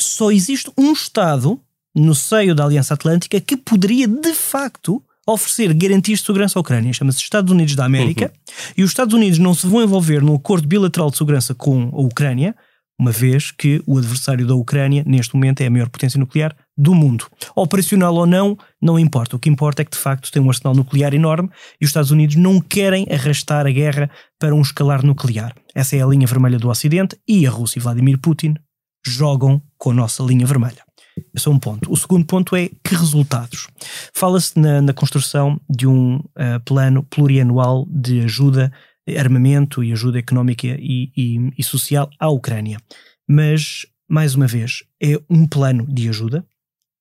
só 0.01 0.33
existe 0.33 0.73
um 0.77 0.93
Estado 0.93 1.61
no 1.95 2.17
seio 2.17 2.53
da 2.53 2.65
Aliança 2.65 2.95
Atlântica 2.95 3.41
que 3.41 3.57
poderia 3.57 4.09
de 4.09 4.35
facto 4.35 5.01
oferecer 5.25 5.73
garantias 5.73 6.19
de 6.19 6.27
segurança 6.27 6.59
à 6.59 6.61
Ucrânia. 6.61 6.93
Chama-se 6.93 7.21
Estados 7.21 7.53
Unidos 7.53 7.77
da 7.77 7.85
América. 7.85 8.25
Uhum. 8.25 8.73
E 8.79 8.83
os 8.83 8.91
Estados 8.91 9.15
Unidos 9.15 9.39
não 9.39 9.55
se 9.55 9.69
vão 9.69 9.85
envolver 9.85 10.21
num 10.21 10.35
acordo 10.35 10.67
bilateral 10.67 11.13
de 11.13 11.19
segurança 11.19 11.55
com 11.55 11.91
a 11.93 12.01
Ucrânia, 12.01 12.57
uma 13.03 13.11
vez 13.11 13.51
que 13.51 13.83
o 13.85 13.99
adversário 13.99 14.47
da 14.47 14.55
Ucrânia, 14.55 15.03
neste 15.05 15.35
momento, 15.35 15.61
é 15.61 15.67
a 15.67 15.71
maior 15.71 15.89
potência 15.89 16.21
nuclear 16.21 16.55
do 16.79 16.95
mundo. 16.95 17.27
Operacional 17.57 18.15
ou 18.15 18.27
não, 18.27 18.57
não 18.81 18.97
importa. 18.97 19.35
O 19.35 19.41
que 19.41 19.51
importa 19.51 19.83
é 19.83 19.85
que, 19.85 19.91
de 19.91 19.99
facto, 19.99 20.31
tem 20.31 20.41
um 20.41 20.49
arsenal 20.49 20.73
nuclear 20.73 21.13
enorme 21.13 21.51
e 21.81 21.85
os 21.85 21.91
Estados 21.91 22.13
Unidos 22.13 22.37
não 22.37 22.61
querem 22.61 23.05
arrastar 23.11 23.67
a 23.67 23.71
guerra 23.73 24.09
para 24.39 24.55
um 24.55 24.63
escalar 24.63 25.05
nuclear. 25.05 25.53
Essa 25.75 25.97
é 25.97 26.03
a 26.03 26.07
linha 26.07 26.29
vermelha 26.29 26.61
do 26.61 26.71
Ocidente 26.71 27.19
e 27.27 27.45
a 27.45 27.51
Rússia 27.51 27.81
e 27.81 27.83
Vladimir 27.83 28.19
Putin 28.19 28.55
jogam 29.05 29.61
com 29.77 29.91
a 29.91 29.95
nossa 29.95 30.23
linha 30.23 30.47
vermelha. 30.47 30.85
Esse 31.35 31.49
é 31.49 31.51
um 31.51 31.59
ponto. 31.59 31.93
O 31.93 31.97
segundo 31.97 32.25
ponto 32.25 32.55
é 32.55 32.69
que 32.85 32.95
resultados. 32.95 33.67
Fala-se 34.15 34.59
na, 34.59 34.81
na, 34.81 34.93
construção 34.93 35.61
de 35.69 35.89
um 35.89 36.17
uh, 36.17 36.61
plano 36.65 37.03
plurianual 37.03 37.85
de 37.91 38.21
ajuda, 38.21 38.73
armamento 39.17 39.83
e 39.83 39.93
ajuda 39.93 40.19
económica 40.19 40.67
e, 40.67 41.13
e, 41.17 41.53
e 41.59 41.63
social 41.63 42.09
à 42.19 42.29
Ucrânia. 42.29 42.79
Mas, 43.29 43.87
mais 44.09 44.35
uma 44.35 44.47
vez, 44.47 44.85
é 45.03 45.21
um 45.29 45.47
plano 45.47 45.87
de 45.87 46.09
ajuda 46.09 46.47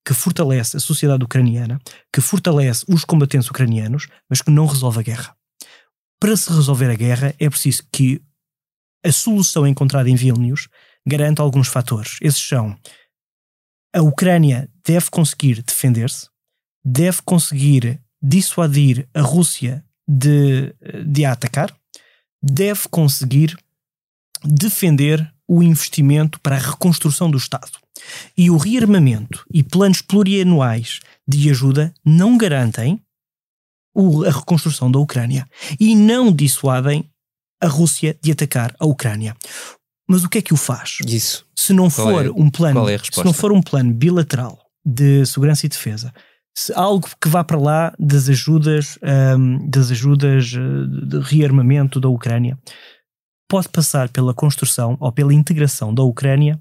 que 0.05 0.13
fortalece 0.13 0.77
a 0.77 0.79
sociedade 0.79 1.24
ucraniana, 1.24 1.79
que 2.12 2.22
fortalece 2.22 2.84
os 2.88 3.05
combatentes 3.05 3.50
ucranianos, 3.50 4.08
mas 4.29 4.41
que 4.41 4.50
não 4.50 4.65
resolve 4.65 5.00
a 5.00 5.03
guerra. 5.03 5.36
Para 6.20 6.36
se 6.36 6.51
resolver 6.51 6.89
a 6.89 6.96
guerra, 6.96 7.36
é 7.39 7.50
preciso 7.50 7.84
que 7.91 8.22
a 9.03 9.12
solução 9.12 9.65
encontrada 9.65 10.10
em 10.10 10.15
Vilnius 10.15 10.67
garanta 11.05 11.41
alguns 11.41 11.67
fatores. 11.67 12.17
Esses 12.22 12.41
são 12.41 12.77
a 13.93 14.01
Ucrânia 14.01 14.70
deve 14.86 15.10
conseguir 15.10 15.62
defender-se, 15.62 16.29
deve 16.84 17.22
conseguir 17.24 18.01
dissuadir 18.22 19.08
a 19.13 19.22
Rússia 19.22 19.84
de, 20.08 20.74
de 21.05 21.25
a 21.25 21.34
atacar, 21.34 21.75
deve 22.41 22.88
conseguir 22.89 23.57
defender 24.43 25.31
o 25.48 25.62
investimento 25.62 26.39
para 26.39 26.55
a 26.55 26.60
reconstrução 26.60 27.29
do 27.29 27.38
Estado. 27.38 27.71
E 28.38 28.50
o 28.50 28.57
rearmamento 28.57 29.45
e 29.53 29.62
planos 29.62 30.01
plurianuais 30.01 31.00
de 31.27 31.50
ajuda 31.50 31.93
não 32.03 32.38
garantem 32.38 33.01
a 34.25 34.31
reconstrução 34.31 34.89
da 34.89 34.98
Ucrânia 34.98 35.48
e 35.79 35.95
não 35.95 36.31
dissuadem 36.31 37.10
a 37.62 37.67
Rússia 37.67 38.17
de 38.21 38.31
atacar 38.31 38.74
a 38.79 38.86
Ucrânia. 38.86 39.36
Mas 40.07 40.24
o 40.24 40.29
que 40.29 40.39
é 40.39 40.41
que 40.41 40.53
o 40.53 40.57
faz? 40.57 40.98
Isso. 41.05 41.45
Se 41.55 41.74
não 41.74 41.89
qual 41.89 42.07
for 42.07 42.25
é, 42.25 42.29
um 42.31 42.50
plano, 42.50 42.89
é 42.89 42.98
se 42.98 43.24
não 43.24 43.33
for 43.33 43.51
um 43.51 43.62
plano 43.62 43.93
bilateral 43.93 44.60
de 44.83 45.25
segurança 45.25 45.65
e 45.65 45.69
defesa, 45.69 46.13
algo 46.75 47.08
que 47.20 47.29
vá 47.29 47.43
para 47.43 47.60
lá 47.60 47.93
das 47.98 48.29
ajudas, 48.29 48.98
um, 49.38 49.70
das 49.70 49.91
ajudas 49.91 50.53
eh, 50.53 51.08
de 51.08 51.20
rearmamento 51.20 52.00
da 52.00 52.10
Ucrânia, 52.10 52.58
pode 53.50 53.70
passar 53.70 54.10
pela 54.10 54.34
construção 54.34 54.98
ou 55.00 55.12
pela 55.12 55.34
integração 55.34 55.93
da 55.93 56.03
Ucrânia 56.03 56.60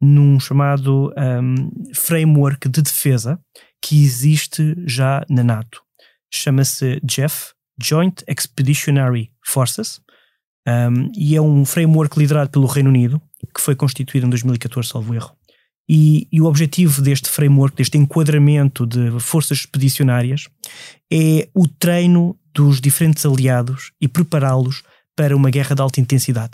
num 0.00 0.38
chamado 0.38 1.12
um, 1.16 1.92
framework 1.92 2.68
de 2.68 2.82
defesa 2.82 3.40
que 3.82 4.02
existe 4.04 4.74
já 4.86 5.24
na 5.28 5.42
NATO. 5.42 5.82
Chama-se 6.32 7.00
JEF, 7.08 7.52
Joint 7.80 8.22
Expeditionary 8.28 9.32
Forces, 9.44 10.00
Um, 10.68 11.10
e 11.16 11.34
é 11.34 11.40
um 11.40 11.64
framework 11.64 12.18
liderado 12.18 12.50
pelo 12.50 12.66
Reino 12.66 12.90
Unido, 12.90 13.22
que 13.54 13.60
foi 13.60 13.74
constituído 13.74 14.26
em 14.26 14.30
2014, 14.30 14.90
salvo 14.90 15.14
erro. 15.14 15.37
E, 15.88 16.28
e, 16.30 16.40
o 16.40 16.44
objetivo 16.44 17.00
deste 17.00 17.30
framework, 17.30 17.76
deste 17.76 17.96
enquadramento 17.96 18.86
de 18.86 19.18
forças 19.20 19.60
expedicionárias, 19.60 20.46
é 21.10 21.48
o 21.54 21.66
treino 21.66 22.38
dos 22.54 22.80
diferentes 22.80 23.24
aliados 23.24 23.92
e 24.00 24.06
prepará-los 24.06 24.82
para 25.16 25.34
uma 25.34 25.50
guerra 25.50 25.74
de 25.74 25.80
alta 25.80 26.00
intensidade. 26.00 26.52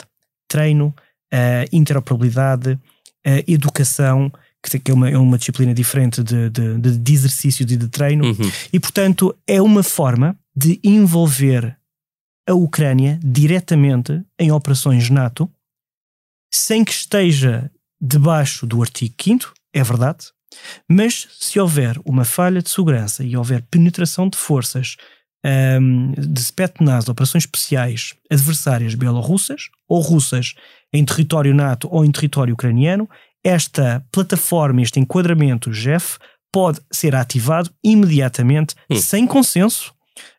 Treino, 0.49 0.95
uh, 1.33 1.69
interoperabilidade, 1.73 2.73
uh, 2.73 3.45
educação, 3.47 4.31
que 4.63 4.91
é 4.91 4.95
uma, 4.95 5.11
é 5.11 5.19
uma 5.19 5.37
disciplina 5.37 5.75
diferente 5.75 6.23
de, 6.23 6.49
de, 6.51 6.99
de 6.99 7.13
exercícios 7.13 7.71
e 7.71 7.77
de 7.77 7.89
treino, 7.89 8.25
uhum. 8.25 8.51
e 8.73 8.81
portanto 8.81 9.37
é 9.47 9.61
uma 9.61 9.83
forma 9.83 10.39
de 10.57 10.81
envolver 10.83 11.77
a 12.49 12.55
Ucrânia 12.55 13.19
diretamente 13.23 14.23
em 14.39 14.53
operações 14.53 15.11
NATO, 15.11 15.51
sem 16.53 16.85
que 16.85 16.93
esteja 16.93 17.71
debaixo 18.05 18.67
do 18.67 18.83
artigo 18.83 19.15
5, 19.19 19.55
é 19.73 19.83
verdade, 19.83 20.27
mas 20.89 21.27
se 21.41 21.59
houver 21.59 21.99
uma 22.05 22.25
falha 22.25 22.61
de 22.61 22.69
segurança 22.69 23.25
e 23.25 23.37
houver 23.37 23.63
penetração 23.71 24.29
de 24.29 24.37
forças 24.37 24.97
um, 25.81 26.13
de 26.13 26.41
Spetsnaz, 26.41 27.09
operações 27.09 27.45
especiais 27.45 28.15
adversárias 28.31 28.95
bielorrussas 28.95 29.69
ou 29.89 30.01
russas 30.01 30.55
em 30.93 31.05
território 31.05 31.55
NATO 31.55 31.89
ou 31.91 32.05
em 32.05 32.13
território 32.13 32.55
ucraniano, 32.55 33.09
esta 33.43 34.05
plataforma, 34.13 34.83
este 34.83 35.01
enquadramento 35.01 35.73
GEF 35.73 36.19
pode 36.53 36.81
ser 36.91 37.17
ativado 37.17 37.71
imediatamente, 37.83 38.75
hum. 38.89 38.97
sem 38.97 39.27
consenso, 39.27 39.93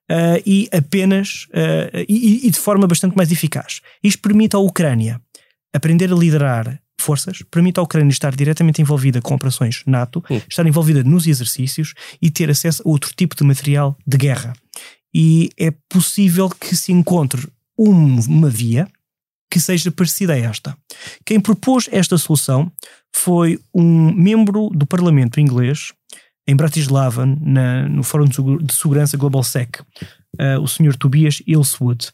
uh, 0.10 0.42
e 0.46 0.70
apenas 0.72 1.48
uh, 1.50 2.06
e, 2.08 2.48
e, 2.48 2.50
de 2.50 2.60
forma 2.60 2.88
bastante 2.88 3.16
mais 3.18 3.32
eficaz. 3.32 3.82
Isto 4.04 4.22
permite 4.22 4.56
à 4.56 4.60
Ucrânia 4.60 5.22
aprender 5.74 6.12
a 6.12 6.16
liderar 6.16 6.80
forças, 7.00 7.44
permite 7.52 7.80
à 7.80 7.84
Ucrânia 7.84 8.12
estar 8.12 8.36
diretamente 8.36 8.82
envolvida 8.82 9.22
com 9.22 9.36
operações 9.36 9.84
NATO, 9.86 10.24
estar 10.50 10.66
envolvida 10.66 11.04
nos 11.04 11.28
exercícios 11.28 11.94
e 12.22 12.30
ter 12.30 12.50
acesso 12.50 12.82
a 12.84 12.90
outro 12.90 13.12
tipo 13.16 13.36
de 13.36 13.44
material 13.44 13.98
de 14.06 14.18
guerra. 14.18 14.54
E 15.14 15.50
é 15.58 15.72
possível 15.90 16.50
que 16.50 16.76
se 16.76 16.92
encontre 16.92 17.48
um, 17.78 18.20
uma 18.22 18.50
via 18.50 18.88
que 19.50 19.60
seja 19.60 19.92
parecida 19.92 20.34
a 20.34 20.38
esta. 20.38 20.78
Quem 21.26 21.40
propôs 21.40 21.88
esta 21.92 22.18
solução 22.18 22.72
foi 23.16 23.60
um 23.74 24.12
membro 24.12 24.70
do 24.70 24.86
Parlamento 24.86 25.40
inglês 25.40 25.94
em 26.48 26.56
Bratislava, 26.56 27.26
na, 27.26 27.88
no 27.88 28.04
Fórum 28.04 28.26
de 28.26 28.74
Segurança 28.74 29.18
Global 29.18 29.44
Sec, 29.44 29.80
uh, 29.80 30.62
o 30.62 30.68
Sr. 30.68 30.96
Tobias 30.96 31.42
Ilswood. 31.48 32.12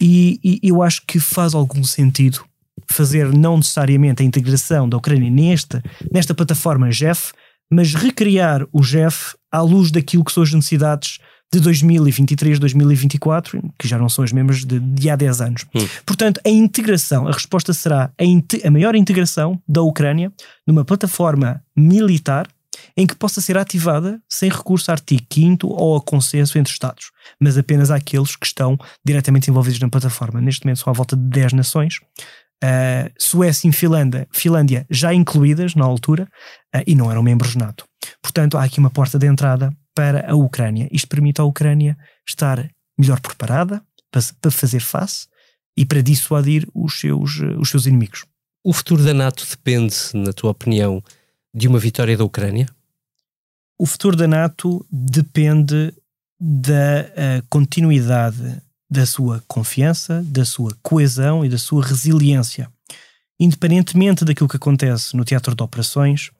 E, 0.00 0.38
e, 0.44 0.68
eu 0.68 0.82
acho 0.82 1.02
que 1.06 1.18
faz 1.18 1.54
algum 1.54 1.82
sentido 1.82 2.44
fazer 2.90 3.32
não 3.32 3.56
necessariamente 3.56 4.22
a 4.22 4.26
integração 4.26 4.88
da 4.88 4.96
Ucrânia 4.96 5.30
nesta, 5.30 5.82
nesta 6.12 6.34
plataforma 6.34 6.90
GEF, 6.90 7.32
mas 7.70 7.94
recriar 7.94 8.66
o 8.72 8.82
GEF 8.82 9.34
à 9.50 9.60
luz 9.60 9.90
daquilo 9.90 10.24
que 10.24 10.32
são 10.32 10.42
as 10.42 10.52
necessidades 10.52 11.18
de 11.52 11.60
2023, 11.60 12.58
2024, 12.58 13.62
que 13.78 13.86
já 13.86 13.96
não 13.96 14.08
são 14.08 14.24
as 14.24 14.32
mesmas 14.32 14.64
de, 14.64 14.80
de 14.80 15.08
há 15.08 15.14
10 15.14 15.40
anos. 15.40 15.66
Hum. 15.74 15.86
Portanto, 16.04 16.40
a 16.44 16.50
integração, 16.50 17.28
a 17.28 17.32
resposta 17.32 17.72
será 17.72 18.10
a, 18.18 18.66
a 18.66 18.70
maior 18.70 18.96
integração 18.96 19.60
da 19.68 19.82
Ucrânia 19.82 20.32
numa 20.66 20.84
plataforma 20.84 21.62
militar 21.76 22.48
em 22.96 23.06
que 23.06 23.14
possa 23.14 23.40
ser 23.40 23.56
ativada 23.56 24.20
sem 24.28 24.50
recurso 24.50 24.90
a 24.90 24.94
artigo 24.94 25.22
5 25.32 25.66
ou 25.66 25.96
a 25.96 26.00
consenso 26.00 26.58
entre 26.58 26.72
Estados, 26.72 27.10
mas 27.40 27.56
apenas 27.56 27.90
àqueles 27.90 28.36
que 28.36 28.46
estão 28.46 28.76
diretamente 29.04 29.50
envolvidos 29.50 29.80
na 29.80 29.88
plataforma. 29.88 30.40
Neste 30.40 30.64
momento 30.64 30.80
são 30.80 30.90
à 30.90 30.94
volta 30.94 31.16
de 31.16 31.22
10 31.22 31.52
nações. 31.52 32.00
Uh, 32.64 33.12
Suécia 33.18 33.68
e 33.68 33.72
Finlândia, 33.72 34.26
Finlândia 34.32 34.86
já 34.88 35.12
incluídas 35.12 35.74
na 35.74 35.84
altura 35.84 36.26
uh, 36.74 36.82
e 36.86 36.94
não 36.94 37.10
eram 37.10 37.22
membros 37.22 37.54
NATO. 37.54 37.84
Portanto, 38.22 38.56
há 38.56 38.64
aqui 38.64 38.78
uma 38.78 38.88
porta 38.88 39.18
de 39.18 39.26
entrada 39.26 39.70
para 39.94 40.30
a 40.30 40.34
Ucrânia. 40.34 40.88
Isto 40.90 41.08
permite 41.08 41.42
à 41.42 41.44
Ucrânia 41.44 41.94
estar 42.26 42.66
melhor 42.98 43.20
preparada 43.20 43.82
para, 44.10 44.22
para 44.40 44.50
fazer 44.50 44.80
face 44.80 45.26
e 45.76 45.84
para 45.84 46.02
dissuadir 46.02 46.66
os 46.74 46.98
seus, 46.98 47.38
os 47.58 47.68
seus 47.68 47.84
inimigos. 47.84 48.24
O 48.64 48.72
futuro 48.72 49.04
da 49.04 49.12
NATO 49.12 49.44
depende, 49.46 49.94
na 50.14 50.32
tua 50.32 50.52
opinião, 50.52 51.02
de 51.52 51.68
uma 51.68 51.78
vitória 51.78 52.16
da 52.16 52.24
Ucrânia? 52.24 52.66
O 53.78 53.84
futuro 53.84 54.16
da 54.16 54.26
NATO 54.26 54.86
depende 54.90 55.92
da 56.40 57.42
continuidade 57.50 58.62
da 58.94 59.04
sua 59.04 59.42
confiança, 59.48 60.22
da 60.24 60.44
sua 60.44 60.74
coesão 60.82 61.44
e 61.44 61.48
da 61.48 61.58
sua 61.58 61.84
resiliência. 61.84 62.70
Independentemente 63.38 64.24
daquilo 64.24 64.48
que 64.48 64.56
acontece 64.56 65.16
no 65.16 65.24
teatro 65.24 65.54
de 65.54 65.62
operações, 65.62 66.30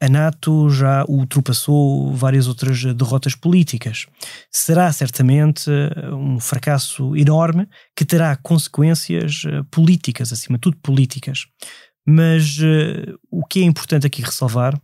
a 0.00 0.08
NATO 0.08 0.70
já 0.70 1.04
ultrapassou 1.08 2.14
várias 2.14 2.46
outras 2.46 2.84
derrotas 2.94 3.34
políticas. 3.34 4.06
Será 4.52 4.92
certamente 4.92 5.68
eh, 5.70 6.14
um 6.14 6.38
fracasso 6.38 7.16
enorme 7.16 7.66
que 7.96 8.04
terá 8.04 8.36
consequências 8.36 9.42
eh, 9.46 9.62
políticas, 9.70 10.32
acima 10.32 10.58
de 10.58 10.62
tudo 10.62 10.76
políticas. 10.76 11.46
Mas 12.08 12.58
uh, 12.58 13.18
o 13.32 13.44
que 13.44 13.60
é 13.60 13.64
importante 13.64 14.06
aqui 14.06 14.22
ressalvar 14.22 14.80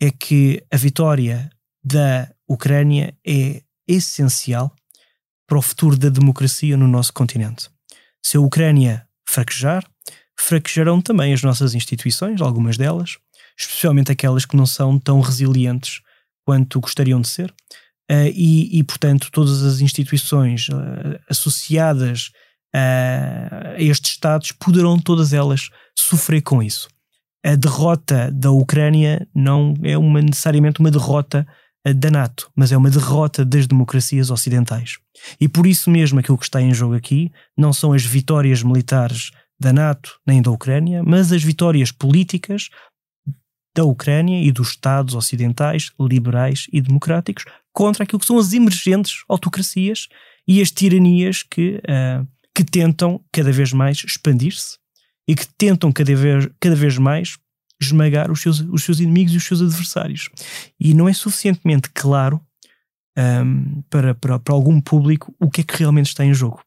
é 0.00 0.12
que 0.12 0.62
a 0.70 0.76
vitória 0.76 1.50
da 1.82 2.30
Ucrânia 2.48 3.16
é 3.26 3.62
essencial 3.88 4.72
para 5.52 5.58
o 5.58 5.62
futuro 5.62 5.98
da 5.98 6.08
democracia 6.08 6.78
no 6.78 6.88
nosso 6.88 7.12
continente. 7.12 7.68
Se 8.24 8.38
a 8.38 8.40
Ucrânia 8.40 9.06
fraquejar, 9.28 9.84
fraquejarão 10.34 10.98
também 10.98 11.34
as 11.34 11.42
nossas 11.42 11.74
instituições, 11.74 12.40
algumas 12.40 12.78
delas, 12.78 13.18
especialmente 13.54 14.10
aquelas 14.10 14.46
que 14.46 14.56
não 14.56 14.64
são 14.64 14.98
tão 14.98 15.20
resilientes 15.20 16.00
quanto 16.42 16.80
gostariam 16.80 17.20
de 17.20 17.28
ser. 17.28 17.50
Uh, 18.10 18.32
e, 18.34 18.78
e, 18.78 18.82
portanto, 18.82 19.28
todas 19.30 19.62
as 19.62 19.80
instituições 19.82 20.70
uh, 20.70 21.20
associadas 21.28 22.30
a 22.74 23.74
estes 23.76 24.12
Estados 24.12 24.52
poderão 24.52 24.98
todas 24.98 25.34
elas 25.34 25.68
sofrer 25.94 26.40
com 26.40 26.62
isso. 26.62 26.88
A 27.44 27.54
derrota 27.56 28.30
da 28.32 28.50
Ucrânia 28.50 29.28
não 29.34 29.74
é 29.82 29.98
uma, 29.98 30.22
necessariamente 30.22 30.80
uma 30.80 30.90
derrota 30.90 31.46
da 31.90 32.10
NATO, 32.10 32.50
mas 32.54 32.70
é 32.70 32.76
uma 32.76 32.90
derrota 32.90 33.44
das 33.44 33.66
democracias 33.66 34.30
ocidentais. 34.30 34.98
E 35.40 35.48
por 35.48 35.66
isso 35.66 35.90
mesmo 35.90 36.20
aquilo 36.20 36.38
que 36.38 36.44
está 36.44 36.60
em 36.60 36.72
jogo 36.72 36.94
aqui 36.94 37.32
não 37.56 37.72
são 37.72 37.92
as 37.92 38.04
vitórias 38.04 38.62
militares 38.62 39.30
da 39.58 39.72
NATO 39.72 40.20
nem 40.26 40.40
da 40.40 40.50
Ucrânia, 40.50 41.02
mas 41.02 41.32
as 41.32 41.42
vitórias 41.42 41.90
políticas 41.90 42.68
da 43.74 43.84
Ucrânia 43.84 44.44
e 44.44 44.52
dos 44.52 44.70
Estados 44.70 45.14
ocidentais, 45.14 45.90
liberais 45.98 46.66
e 46.72 46.80
democráticos, 46.80 47.44
contra 47.72 48.04
aquilo 48.04 48.20
que 48.20 48.26
são 48.26 48.38
as 48.38 48.52
emergentes 48.52 49.24
autocracias 49.28 50.08
e 50.46 50.60
as 50.60 50.70
tiranias 50.70 51.42
que, 51.42 51.76
uh, 51.76 52.26
que 52.54 52.64
tentam 52.64 53.24
cada 53.32 53.50
vez 53.50 53.72
mais 53.72 54.04
expandir-se 54.04 54.76
e 55.26 55.34
que 55.34 55.46
tentam 55.56 55.90
cada 55.90 56.14
vez, 56.14 56.48
cada 56.60 56.76
vez 56.76 56.98
mais 56.98 57.38
esmagar 57.84 58.30
os 58.30 58.40
seus, 58.40 58.60
os 58.60 58.84
seus 58.84 59.00
inimigos 59.00 59.34
e 59.34 59.36
os 59.36 59.44
seus 59.44 59.60
adversários. 59.60 60.28
E 60.78 60.94
não 60.94 61.08
é 61.08 61.12
suficientemente 61.12 61.90
claro 61.90 62.40
um, 63.16 63.82
para, 63.90 64.14
para, 64.14 64.38
para 64.38 64.54
algum 64.54 64.80
público 64.80 65.34
o 65.38 65.50
que 65.50 65.60
é 65.60 65.64
que 65.64 65.76
realmente 65.76 66.06
está 66.06 66.24
em 66.24 66.34
jogo. 66.34 66.62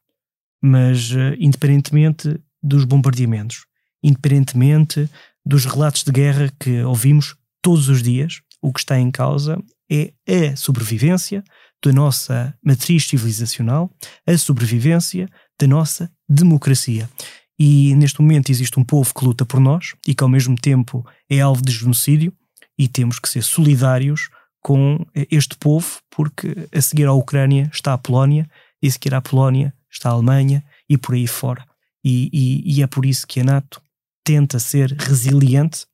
Mas, 0.62 1.10
uh, 1.12 1.34
independentemente 1.38 2.38
dos 2.62 2.84
bombardeamentos, 2.84 3.66
independentemente 4.02 5.08
dos 5.44 5.64
relatos 5.64 6.02
de 6.02 6.12
guerra 6.12 6.52
que 6.58 6.82
ouvimos 6.82 7.36
todos 7.62 7.88
os 7.88 8.02
dias, 8.02 8.40
o 8.62 8.72
que 8.72 8.80
está 8.80 8.98
em 8.98 9.10
causa 9.10 9.62
é 9.90 10.12
a 10.26 10.56
sobrevivência 10.56 11.44
da 11.84 11.92
nossa 11.92 12.54
matriz 12.64 13.06
civilizacional, 13.06 13.90
a 14.26 14.36
sobrevivência 14.36 15.28
da 15.60 15.66
nossa 15.66 16.10
democracia. 16.28 17.08
E 17.58 17.94
neste 17.94 18.20
momento 18.20 18.50
existe 18.50 18.78
um 18.78 18.84
povo 18.84 19.14
que 19.14 19.24
luta 19.24 19.46
por 19.46 19.60
nós 19.60 19.94
e 20.06 20.14
que 20.14 20.22
ao 20.22 20.28
mesmo 20.28 20.56
tempo 20.56 21.06
é 21.28 21.40
alvo 21.40 21.62
de 21.62 21.72
genocídio 21.72 22.32
e 22.78 22.86
temos 22.86 23.18
que 23.18 23.28
ser 23.28 23.42
solidários 23.42 24.28
com 24.60 25.06
este 25.30 25.56
povo, 25.56 26.00
porque 26.10 26.68
a 26.72 26.80
seguir 26.80 27.06
à 27.06 27.12
Ucrânia 27.12 27.70
está 27.72 27.92
a 27.92 27.98
Polónia 27.98 28.50
e 28.82 28.88
a 28.88 28.90
seguir 28.90 29.14
à 29.14 29.22
Polónia 29.22 29.72
está 29.90 30.10
a 30.10 30.12
Alemanha 30.12 30.64
e 30.88 30.98
por 30.98 31.14
aí 31.14 31.26
fora. 31.26 31.64
E, 32.04 32.28
e, 32.32 32.76
e 32.76 32.82
é 32.82 32.86
por 32.86 33.06
isso 33.06 33.26
que 33.26 33.40
a 33.40 33.44
NATO 33.44 33.80
tenta 34.24 34.58
ser 34.58 34.92
resiliente 34.92 35.86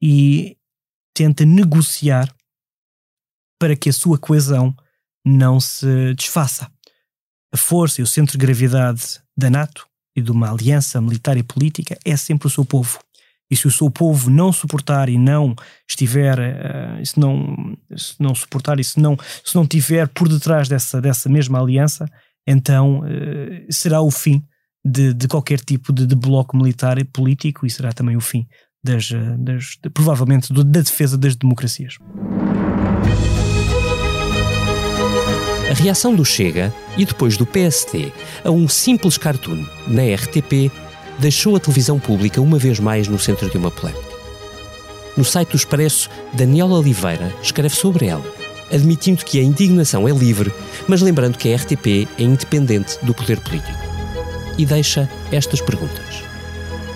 e 0.00 0.56
tenta 1.12 1.44
negociar 1.44 2.32
para 3.58 3.76
que 3.76 3.88
a 3.88 3.92
sua 3.92 4.18
coesão 4.18 4.74
não 5.24 5.60
se 5.60 6.14
desfaça. 6.14 6.70
A 7.52 7.56
força 7.56 8.00
e 8.00 8.04
o 8.04 8.06
centro 8.06 8.38
de 8.38 8.46
gravidade 8.46 9.20
da 9.36 9.50
NATO 9.50 9.88
e 10.16 10.22
de 10.22 10.30
uma 10.30 10.50
aliança 10.50 11.00
militar 11.00 11.36
e 11.36 11.42
política 11.42 11.98
é 12.04 12.16
sempre 12.16 12.46
o 12.46 12.50
seu 12.50 12.64
povo. 12.64 12.98
E 13.50 13.56
se 13.56 13.66
o 13.66 13.70
seu 13.70 13.90
povo 13.90 14.30
não 14.30 14.52
suportar 14.52 15.08
e 15.08 15.18
não 15.18 15.54
estiver, 15.88 16.38
uh, 16.38 17.06
se, 17.06 17.18
não, 17.18 17.76
se 17.96 18.14
não 18.18 18.34
suportar 18.34 18.80
e 18.80 18.84
se 18.84 18.98
não, 18.98 19.16
se 19.44 19.54
não 19.54 19.66
tiver 19.66 20.08
por 20.08 20.28
detrás 20.28 20.68
dessa, 20.68 21.00
dessa 21.00 21.28
mesma 21.28 21.60
aliança, 21.60 22.06
então 22.46 23.00
uh, 23.00 23.72
será 23.72 24.00
o 24.00 24.10
fim 24.10 24.42
de, 24.84 25.12
de 25.12 25.28
qualquer 25.28 25.60
tipo 25.60 25.92
de, 25.92 26.06
de, 26.06 26.14
bloco 26.14 26.56
militar 26.56 26.98
e 26.98 27.04
político 27.04 27.66
e 27.66 27.70
será 27.70 27.92
também 27.92 28.16
o 28.16 28.20
fim 28.20 28.46
das, 28.82 29.10
das 29.38 29.78
de, 29.82 29.90
provavelmente 29.90 30.52
da 30.52 30.62
defesa 30.62 31.16
das 31.16 31.36
democracias. 31.36 31.96
A 35.74 35.76
reação 35.76 36.14
do 36.14 36.24
Chega 36.24 36.72
e 36.96 37.04
depois 37.04 37.36
do 37.36 37.44
PSD 37.44 38.12
a 38.44 38.50
um 38.52 38.68
simples 38.68 39.18
cartoon 39.18 39.66
na 39.88 40.02
RTP 40.14 40.70
deixou 41.18 41.56
a 41.56 41.58
televisão 41.58 41.98
pública 41.98 42.40
uma 42.40 42.60
vez 42.60 42.78
mais 42.78 43.08
no 43.08 43.18
centro 43.18 43.50
de 43.50 43.56
uma 43.56 43.72
polémica. 43.72 44.14
No 45.16 45.24
site 45.24 45.48
do 45.48 45.56
Expresso, 45.56 46.08
Daniel 46.32 46.70
Oliveira 46.70 47.34
escreve 47.42 47.74
sobre 47.74 48.06
ela, 48.06 48.24
admitindo 48.72 49.24
que 49.24 49.40
a 49.40 49.42
indignação 49.42 50.06
é 50.06 50.12
livre, 50.12 50.54
mas 50.86 51.02
lembrando 51.02 51.36
que 51.36 51.52
a 51.52 51.56
RTP 51.56 52.08
é 52.18 52.22
independente 52.22 52.96
do 53.02 53.12
poder 53.12 53.40
político. 53.40 53.76
E 54.56 54.64
deixa 54.64 55.10
estas 55.32 55.60
perguntas. 55.60 56.22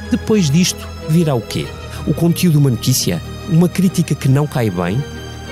Depois 0.08 0.48
disto, 0.48 0.86
virá 1.08 1.34
o 1.34 1.40
quê? 1.40 1.66
O 2.06 2.14
conteúdo 2.14 2.52
de 2.52 2.58
uma 2.58 2.70
notícia? 2.70 3.20
Uma 3.48 3.68
crítica 3.68 4.14
que 4.14 4.28
não 4.28 4.46
cai 4.46 4.70
bem? 4.70 5.02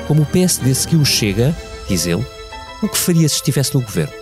Como 0.06 0.22
o 0.22 0.26
PSD 0.26 0.72
seguiu 0.76 1.00
o 1.00 1.04
Chega, 1.04 1.52
diz 1.88 2.06
ele, 2.06 2.24
o 2.82 2.88
que 2.88 2.98
faria 2.98 3.28
se 3.28 3.36
estivesse 3.36 3.74
no 3.74 3.82
governo? 3.82 4.12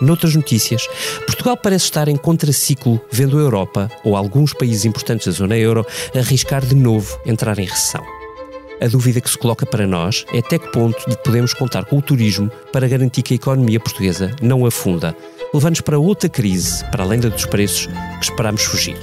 Noutras 0.00 0.34
notícias, 0.34 0.86
Portugal 1.24 1.56
parece 1.56 1.86
estar 1.86 2.06
em 2.08 2.16
contraciclo, 2.16 3.00
vendo 3.10 3.38
a 3.38 3.40
Europa, 3.40 3.90
ou 4.04 4.14
alguns 4.14 4.52
países 4.52 4.84
importantes 4.84 5.26
da 5.26 5.32
zona 5.32 5.56
euro, 5.56 5.86
arriscar 6.14 6.64
de 6.64 6.74
novo 6.74 7.18
entrar 7.24 7.58
em 7.58 7.64
recessão. 7.64 8.04
A 8.78 8.88
dúvida 8.88 9.22
que 9.22 9.30
se 9.30 9.38
coloca 9.38 9.64
para 9.64 9.86
nós 9.86 10.26
é 10.34 10.38
até 10.38 10.58
que 10.58 10.70
ponto 10.70 10.98
podemos 11.24 11.54
contar 11.54 11.86
com 11.86 11.96
o 11.96 12.02
turismo 12.02 12.50
para 12.70 12.86
garantir 12.86 13.22
que 13.22 13.32
a 13.32 13.36
economia 13.36 13.80
portuguesa 13.80 14.30
não 14.42 14.66
afunda, 14.66 15.16
levando-nos 15.54 15.80
para 15.80 15.98
outra 15.98 16.28
crise, 16.28 16.84
para 16.90 17.02
além 17.02 17.18
da 17.18 17.30
dos 17.30 17.46
preços, 17.46 17.86
que 17.86 18.24
esperamos 18.24 18.64
fugir. 18.64 18.98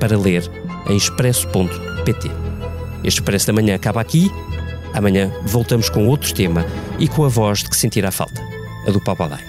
Para 0.00 0.18
ler 0.18 0.50
em 0.88 0.96
expresso.pt. 0.96 2.30
Este 3.04 3.20
Expresso 3.20 3.46
da 3.48 3.52
Manhã 3.52 3.74
acaba 3.74 4.00
aqui. 4.00 4.30
Amanhã 4.92 5.32
voltamos 5.42 5.88
com 5.88 6.06
outro 6.06 6.32
tema 6.32 6.64
e 6.98 7.08
com 7.08 7.24
a 7.24 7.28
voz 7.28 7.60
de 7.60 7.70
que 7.70 7.76
sentirá 7.76 8.10
falta, 8.10 8.42
a 8.86 8.90
do 8.90 9.00
Papadai. 9.00 9.44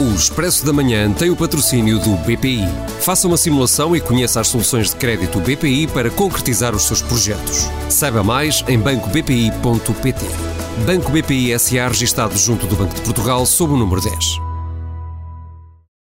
O 0.00 0.16
Expresso 0.16 0.66
da 0.66 0.72
Manhã 0.72 1.10
tem 1.12 1.30
o 1.30 1.36
patrocínio 1.36 1.98
do 1.98 2.16
BPI. 2.18 2.68
Faça 3.00 3.26
uma 3.26 3.36
simulação 3.36 3.96
e 3.96 4.00
conheça 4.00 4.40
as 4.40 4.48
soluções 4.48 4.90
de 4.90 4.96
crédito 4.96 5.40
BPI 5.40 5.86
para 5.86 6.10
concretizar 6.10 6.74
os 6.74 6.84
seus 6.84 7.00
projetos. 7.00 7.70
Saiba 7.88 8.22
mais 8.22 8.62
em 8.68 8.78
bancobpi.pt. 8.78 10.26
Banco 10.84 11.10
BPI 11.10 11.58
SA 11.58 11.88
registado 11.88 12.36
junto 12.36 12.66
do 12.66 12.76
Banco 12.76 12.94
de 12.94 13.00
Portugal 13.00 13.46
sob 13.46 13.72
o 13.72 13.76
número 13.76 14.00
10. 14.02 14.43